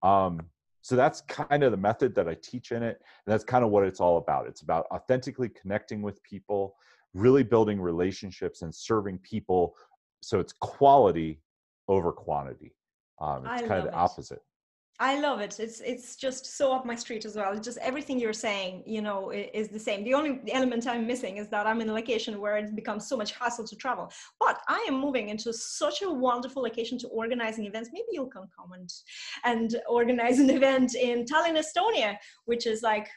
Um, 0.03 0.41
so 0.87 0.95
that's 0.95 1.23
kind 1.23 1.65
of 1.65 1.73
the 1.73 1.77
method 1.77 2.15
that 2.15 2.29
I 2.29 2.37
teach 2.41 2.71
in 2.71 2.85
it. 2.85 3.03
And 3.27 3.33
that's 3.33 3.43
kind 3.43 3.65
of 3.65 3.71
what 3.71 3.83
it's 3.83 3.99
all 3.99 4.19
about. 4.19 4.47
It's 4.47 4.61
about 4.61 4.87
authentically 4.93 5.49
connecting 5.49 6.01
with 6.01 6.23
people, 6.23 6.77
really 7.13 7.43
building 7.43 7.81
relationships 7.81 8.63
and 8.63 8.73
serving 8.73 9.19
people. 9.19 9.75
So 10.23 10.39
it's 10.39 10.53
quality 10.53 11.41
over 11.89 12.13
quantity. 12.13 12.77
Um, 13.21 13.47
it's 13.47 13.65
I 13.65 13.67
kind 13.67 13.81
of 13.81 13.87
the 13.87 13.99
it. 13.99 14.01
opposite. 14.01 14.43
I 14.99 15.21
love 15.21 15.41
it. 15.41 15.61
It's 15.61 15.81
it's 15.81 16.17
just 16.17 16.57
so 16.57 16.73
up 16.73 16.87
my 16.87 16.95
street 16.95 17.27
as 17.27 17.37
well. 17.37 17.59
Just 17.59 17.79
everything 17.79 18.19
you're 18.19 18.33
saying, 18.33 18.83
you 18.87 19.03
know, 19.03 19.31
is 19.31 19.69
the 19.69 19.79
same. 19.79 20.05
The 20.05 20.15
only 20.15 20.41
element 20.51 20.87
I'm 20.87 21.07
missing 21.07 21.37
is 21.37 21.49
that 21.49 21.67
I'm 21.67 21.83
in 21.83 21.91
a 21.91 21.93
location 21.93 22.41
where 22.41 22.57
it 22.57 22.75
becomes 22.75 23.07
so 23.07 23.17
much 23.17 23.33
hassle 23.33 23.67
to 23.67 23.77
travel. 23.77 24.11
But 24.41 24.61
I 24.69 24.85
am 24.89 24.99
moving 24.99 25.29
into 25.29 25.53
such 25.53 26.01
a 26.03 26.11
wonderful 26.11 26.63
location 26.63 26.99
to 26.99 27.09
organizing 27.09 27.67
events. 27.67 27.91
Maybe 27.93 28.07
you'll 28.13 28.29
come 28.29 28.49
comment 28.59 28.93
and 29.45 29.77
organize 29.87 30.39
an 30.39 30.49
event 30.59 30.95
in 30.95 31.25
Tallinn, 31.25 31.63
Estonia, 31.63 32.17
which 32.47 32.67
is 32.67 32.83
like 32.83 33.09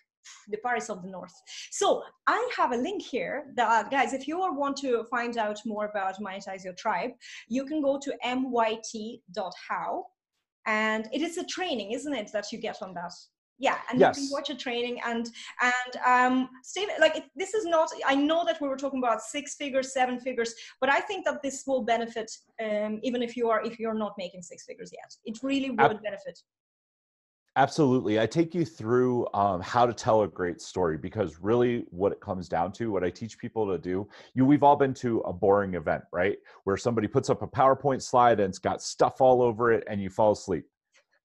the 0.49 0.57
Paris 0.57 0.89
of 0.89 1.01
the 1.01 1.09
North. 1.09 1.33
So 1.71 2.03
I 2.27 2.49
have 2.57 2.73
a 2.73 2.77
link 2.77 3.01
here 3.01 3.45
that 3.55 3.89
guys, 3.89 4.13
if 4.13 4.27
you 4.27 4.37
want 4.37 4.75
to 4.77 5.05
find 5.09 5.37
out 5.37 5.59
more 5.65 5.85
about 5.85 6.19
monetize 6.19 6.65
your 6.65 6.73
tribe, 6.73 7.11
you 7.47 7.65
can 7.65 7.81
go 7.81 7.97
to 7.99 8.13
myt.how 8.25 10.05
and 10.65 11.08
it 11.13 11.22
is 11.22 11.38
a 11.38 11.43
training 11.45 11.91
isn't 11.91 12.13
it 12.13 12.32
that 12.34 12.52
you 12.52 12.58
get 12.60 12.82
on 12.82 12.93
that? 12.93 13.13
Yeah 13.62 13.78
and 13.89 14.00
Yes. 14.00 14.17
you 14.17 14.24
can 14.24 14.32
watch 14.32 14.50
a 14.50 14.56
training 14.56 15.02
and 15.06 15.30
and 15.62 15.93
um 16.06 16.50
steve 16.63 16.88
like 17.00 17.15
it, 17.17 17.26
this 17.36 17.54
is 17.54 17.65
not 17.65 17.89
i 18.08 18.15
know 18.15 18.45
that 18.45 18.62
we 18.62 18.69
were 18.69 18.78
talking 18.78 19.00
about 19.00 19.22
six 19.22 19.56
figures 19.56 19.93
seven 19.93 20.17
figures 20.19 20.54
but 20.80 20.89
i 20.89 21.00
think 21.02 21.26
that 21.26 21.41
this 21.43 21.63
will 21.67 21.84
benefit 21.84 22.32
um 22.63 23.00
even 23.04 23.22
if 23.22 23.36
you 23.36 23.50
are 23.50 23.62
if 23.65 23.78
you're 23.80 23.93
not 24.06 24.13
making 24.17 24.41
six 24.41 24.65
figures 24.65 24.91
yet. 24.93 25.12
It 25.26 25.43
really 25.43 25.72
would 25.72 25.98
Ab- 25.98 26.04
benefit 26.04 26.39
Absolutely. 27.55 28.19
I 28.19 28.25
take 28.25 28.53
you 28.53 28.63
through 28.63 29.27
um, 29.33 29.59
how 29.59 29.85
to 29.85 29.93
tell 29.93 30.21
a 30.21 30.27
great 30.27 30.62
story 30.62 30.97
because 30.97 31.39
really 31.41 31.85
what 31.89 32.12
it 32.12 32.21
comes 32.21 32.47
down 32.47 32.71
to, 32.73 32.91
what 32.91 33.03
I 33.03 33.09
teach 33.09 33.38
people 33.38 33.67
to 33.67 33.77
do, 33.77 34.07
you 34.33 34.45
we've 34.45 34.63
all 34.63 34.75
been 34.75 34.93
to 34.95 35.19
a 35.21 35.33
boring 35.33 35.73
event, 35.73 36.03
right? 36.13 36.38
Where 36.63 36.77
somebody 36.77 37.07
puts 37.07 37.29
up 37.29 37.41
a 37.41 37.47
PowerPoint 37.47 38.01
slide 38.01 38.39
and 38.39 38.49
it's 38.49 38.59
got 38.59 38.81
stuff 38.81 39.19
all 39.19 39.41
over 39.41 39.71
it 39.71 39.83
and 39.89 40.01
you 40.01 40.09
fall 40.09 40.31
asleep. 40.31 40.65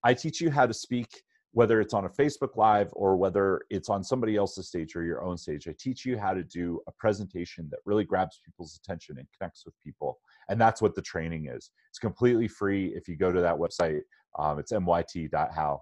I 0.03 0.15
teach 0.15 0.41
you 0.41 0.51
how 0.51 0.67
to 0.67 0.75
speak 0.75 1.23
whether 1.53 1.81
it's 1.81 1.95
on 1.95 2.05
a 2.07 2.09
Facebook 2.09 2.57
live 2.57 2.89
or 2.95 3.17
whether 3.17 3.61
it's 3.71 3.89
on 3.89 4.03
somebody 4.03 4.35
else's 4.35 4.67
stage 4.67 4.97
or 4.97 5.05
your 5.05 5.23
own 5.23 5.37
stage. 5.37 5.69
I 5.69 5.75
teach 5.79 6.05
you 6.05 6.19
how 6.19 6.35
to 6.35 6.43
do 6.43 6.81
a 6.89 6.93
presentation 6.93 7.69
that 7.71 7.79
really 7.85 8.03
grabs 8.03 8.41
people's 8.45 8.81
attention 8.83 9.19
and 9.19 9.29
connects 9.39 9.65
with 9.65 9.75
people. 9.85 10.19
And 10.49 10.61
that's 10.61 10.83
what 10.83 10.97
the 10.97 11.03
training 11.03 11.47
is. 11.47 11.71
It's 11.91 12.01
completely 12.01 12.49
free 12.49 12.93
if 12.97 13.07
you 13.07 13.17
go 13.17 13.31
to 13.31 13.41
that 13.41 13.57
website. 13.57 14.01
Um, 14.37 14.59
it's 14.59 14.73
myt.how 14.73 15.81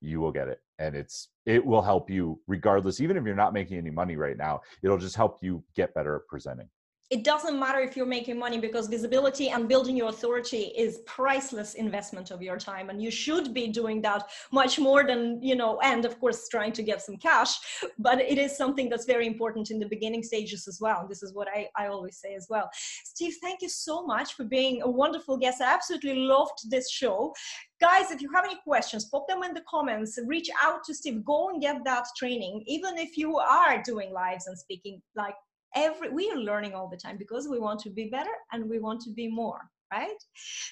you 0.00 0.20
will 0.20 0.32
get 0.32 0.48
it 0.48 0.60
and 0.78 0.94
it's 0.94 1.28
it 1.46 1.64
will 1.64 1.82
help 1.82 2.08
you 2.08 2.40
regardless 2.46 3.00
even 3.00 3.16
if 3.16 3.24
you're 3.24 3.34
not 3.34 3.52
making 3.52 3.78
any 3.78 3.90
money 3.90 4.16
right 4.16 4.36
now 4.36 4.60
it'll 4.82 4.98
just 4.98 5.16
help 5.16 5.38
you 5.42 5.62
get 5.76 5.94
better 5.94 6.16
at 6.16 6.26
presenting 6.28 6.68
it 7.10 7.24
doesn't 7.24 7.58
matter 7.58 7.80
if 7.80 7.96
you're 7.96 8.06
making 8.06 8.38
money 8.38 8.58
because 8.58 8.86
visibility 8.86 9.48
and 9.48 9.68
building 9.68 9.96
your 9.96 10.10
authority 10.10 10.72
is 10.76 11.00
priceless 11.06 11.74
investment 11.74 12.30
of 12.30 12.40
your 12.40 12.56
time. 12.56 12.88
And 12.88 13.02
you 13.02 13.10
should 13.10 13.52
be 13.52 13.66
doing 13.66 14.00
that 14.02 14.30
much 14.52 14.78
more 14.78 15.04
than 15.04 15.42
you 15.42 15.56
know 15.56 15.80
and 15.80 16.04
of 16.04 16.20
course 16.20 16.48
trying 16.48 16.72
to 16.72 16.84
get 16.84 17.02
some 17.02 17.16
cash. 17.16 17.58
But 17.98 18.20
it 18.20 18.38
is 18.38 18.56
something 18.56 18.88
that's 18.88 19.06
very 19.06 19.26
important 19.26 19.72
in 19.72 19.80
the 19.80 19.88
beginning 19.88 20.22
stages 20.22 20.68
as 20.68 20.80
well. 20.80 21.06
This 21.08 21.24
is 21.24 21.34
what 21.34 21.48
i, 21.48 21.68
I 21.76 21.88
always 21.88 22.16
say 22.16 22.34
as 22.34 22.46
well. 22.48 22.70
Steve 23.04 23.34
thank 23.42 23.60
you 23.60 23.68
so 23.68 24.06
much 24.06 24.34
for 24.34 24.44
being 24.44 24.82
a 24.82 24.90
wonderful 24.90 25.36
guest. 25.36 25.60
I 25.60 25.74
absolutely 25.74 26.14
loved 26.14 26.70
this 26.70 26.90
show. 26.92 27.34
Guys 27.80 28.12
if 28.12 28.22
you 28.22 28.30
have 28.32 28.44
any 28.44 28.58
questions 28.62 29.06
pop 29.06 29.26
them 29.26 29.42
in 29.42 29.52
the 29.52 29.64
comments. 29.68 30.16
Reach 30.26 30.48
out 30.62 30.84
to 30.84 30.94
steve. 30.94 31.24
Go 31.24 31.48
and 31.48 31.60
get 31.60 31.82
that 31.84 32.06
training. 32.16 32.62
Even 32.66 32.98
if 32.98 33.16
you 33.16 33.36
are 33.38 33.82
doing 33.82 34.12
lives 34.12 34.46
and 34.46 34.56
speaking 34.56 35.02
like 35.16 35.34
every 35.74 36.10
we 36.10 36.30
are 36.30 36.38
learning 36.38 36.74
all 36.74 36.88
the 36.88 36.96
time 36.96 37.16
because 37.16 37.48
we 37.48 37.58
want 37.58 37.80
to 37.80 37.90
be 37.90 38.06
better 38.06 38.30
and 38.52 38.68
we 38.68 38.78
want 38.78 39.00
to 39.02 39.10
be 39.10 39.28
more 39.28 39.60
right? 39.92 40.22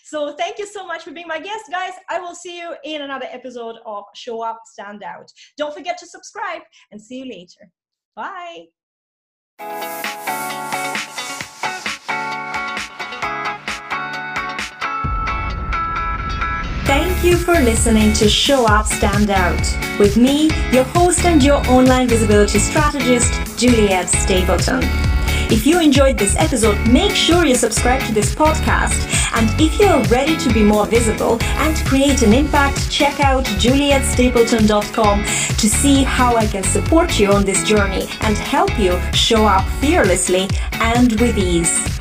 So 0.05 0.37
thank 0.37 0.61
you 0.61 0.67
so 0.67 0.87
much 0.87 1.03
for 1.03 1.11
being 1.11 1.27
my 1.27 1.41
guest 1.41 1.65
guys. 1.73 1.91
I 2.09 2.21
will 2.21 2.37
see 2.37 2.57
you 2.57 2.77
in 2.85 3.03
another 3.03 3.27
episode 3.31 3.75
of 3.85 4.05
show 4.15 4.43
up 4.43 4.61
stand 4.65 5.03
out. 5.03 5.29
Don't 5.57 5.75
forget 5.75 5.99
to 5.99 6.07
subscribe 6.07 6.63
and 6.93 7.03
see 7.03 7.25
you 7.25 7.25
later. 7.25 7.69
Bye 8.15 8.67
Thank 16.89 17.23
you 17.23 17.37
for 17.37 17.53
listening 17.53 18.15
to 18.15 18.31
Show 18.31 18.65
Up 18.65 18.87
Stand 18.87 19.29
Out 19.29 19.61
with 19.99 20.17
me, 20.17 20.49
your 20.73 20.85
host 20.85 21.27
and 21.27 21.43
your 21.43 21.59
online 21.69 22.09
visibility 22.09 22.59
strategist, 22.59 23.59
Juliet 23.59 24.09
Stapleton. 24.09 24.81
If 25.53 25.67
you 25.67 25.81
enjoyed 25.81 26.17
this 26.17 26.35
episode, 26.37 26.79
make 26.89 27.11
sure 27.11 27.45
you 27.45 27.57
subscribe 27.57 28.01
to 28.07 28.15
this 28.15 28.35
podcast. 28.35 29.05
And 29.35 29.51
if 29.61 29.79
you're 29.79 30.03
ready 30.05 30.39
to 30.39 30.51
be 30.55 30.63
more 30.63 30.87
visible 30.87 31.39
and 31.43 31.77
create 31.87 32.23
an 32.23 32.33
impact, 32.33 32.91
check 32.91 33.21
out 33.21 33.45
julietstapleton.com 33.45 35.25
to 35.25 35.69
see 35.69 36.05
how 36.05 36.37
I 36.37 36.47
can 36.47 36.63
support 36.63 37.21
you 37.21 37.33
on 37.33 37.45
this 37.45 37.65
journey 37.65 38.09
and 38.23 38.35
help 38.39 38.79
you 38.79 38.99
show 39.13 39.45
up 39.45 39.69
fearlessly 39.81 40.49
and 40.73 41.13
with 41.21 41.37
ease. 41.37 41.98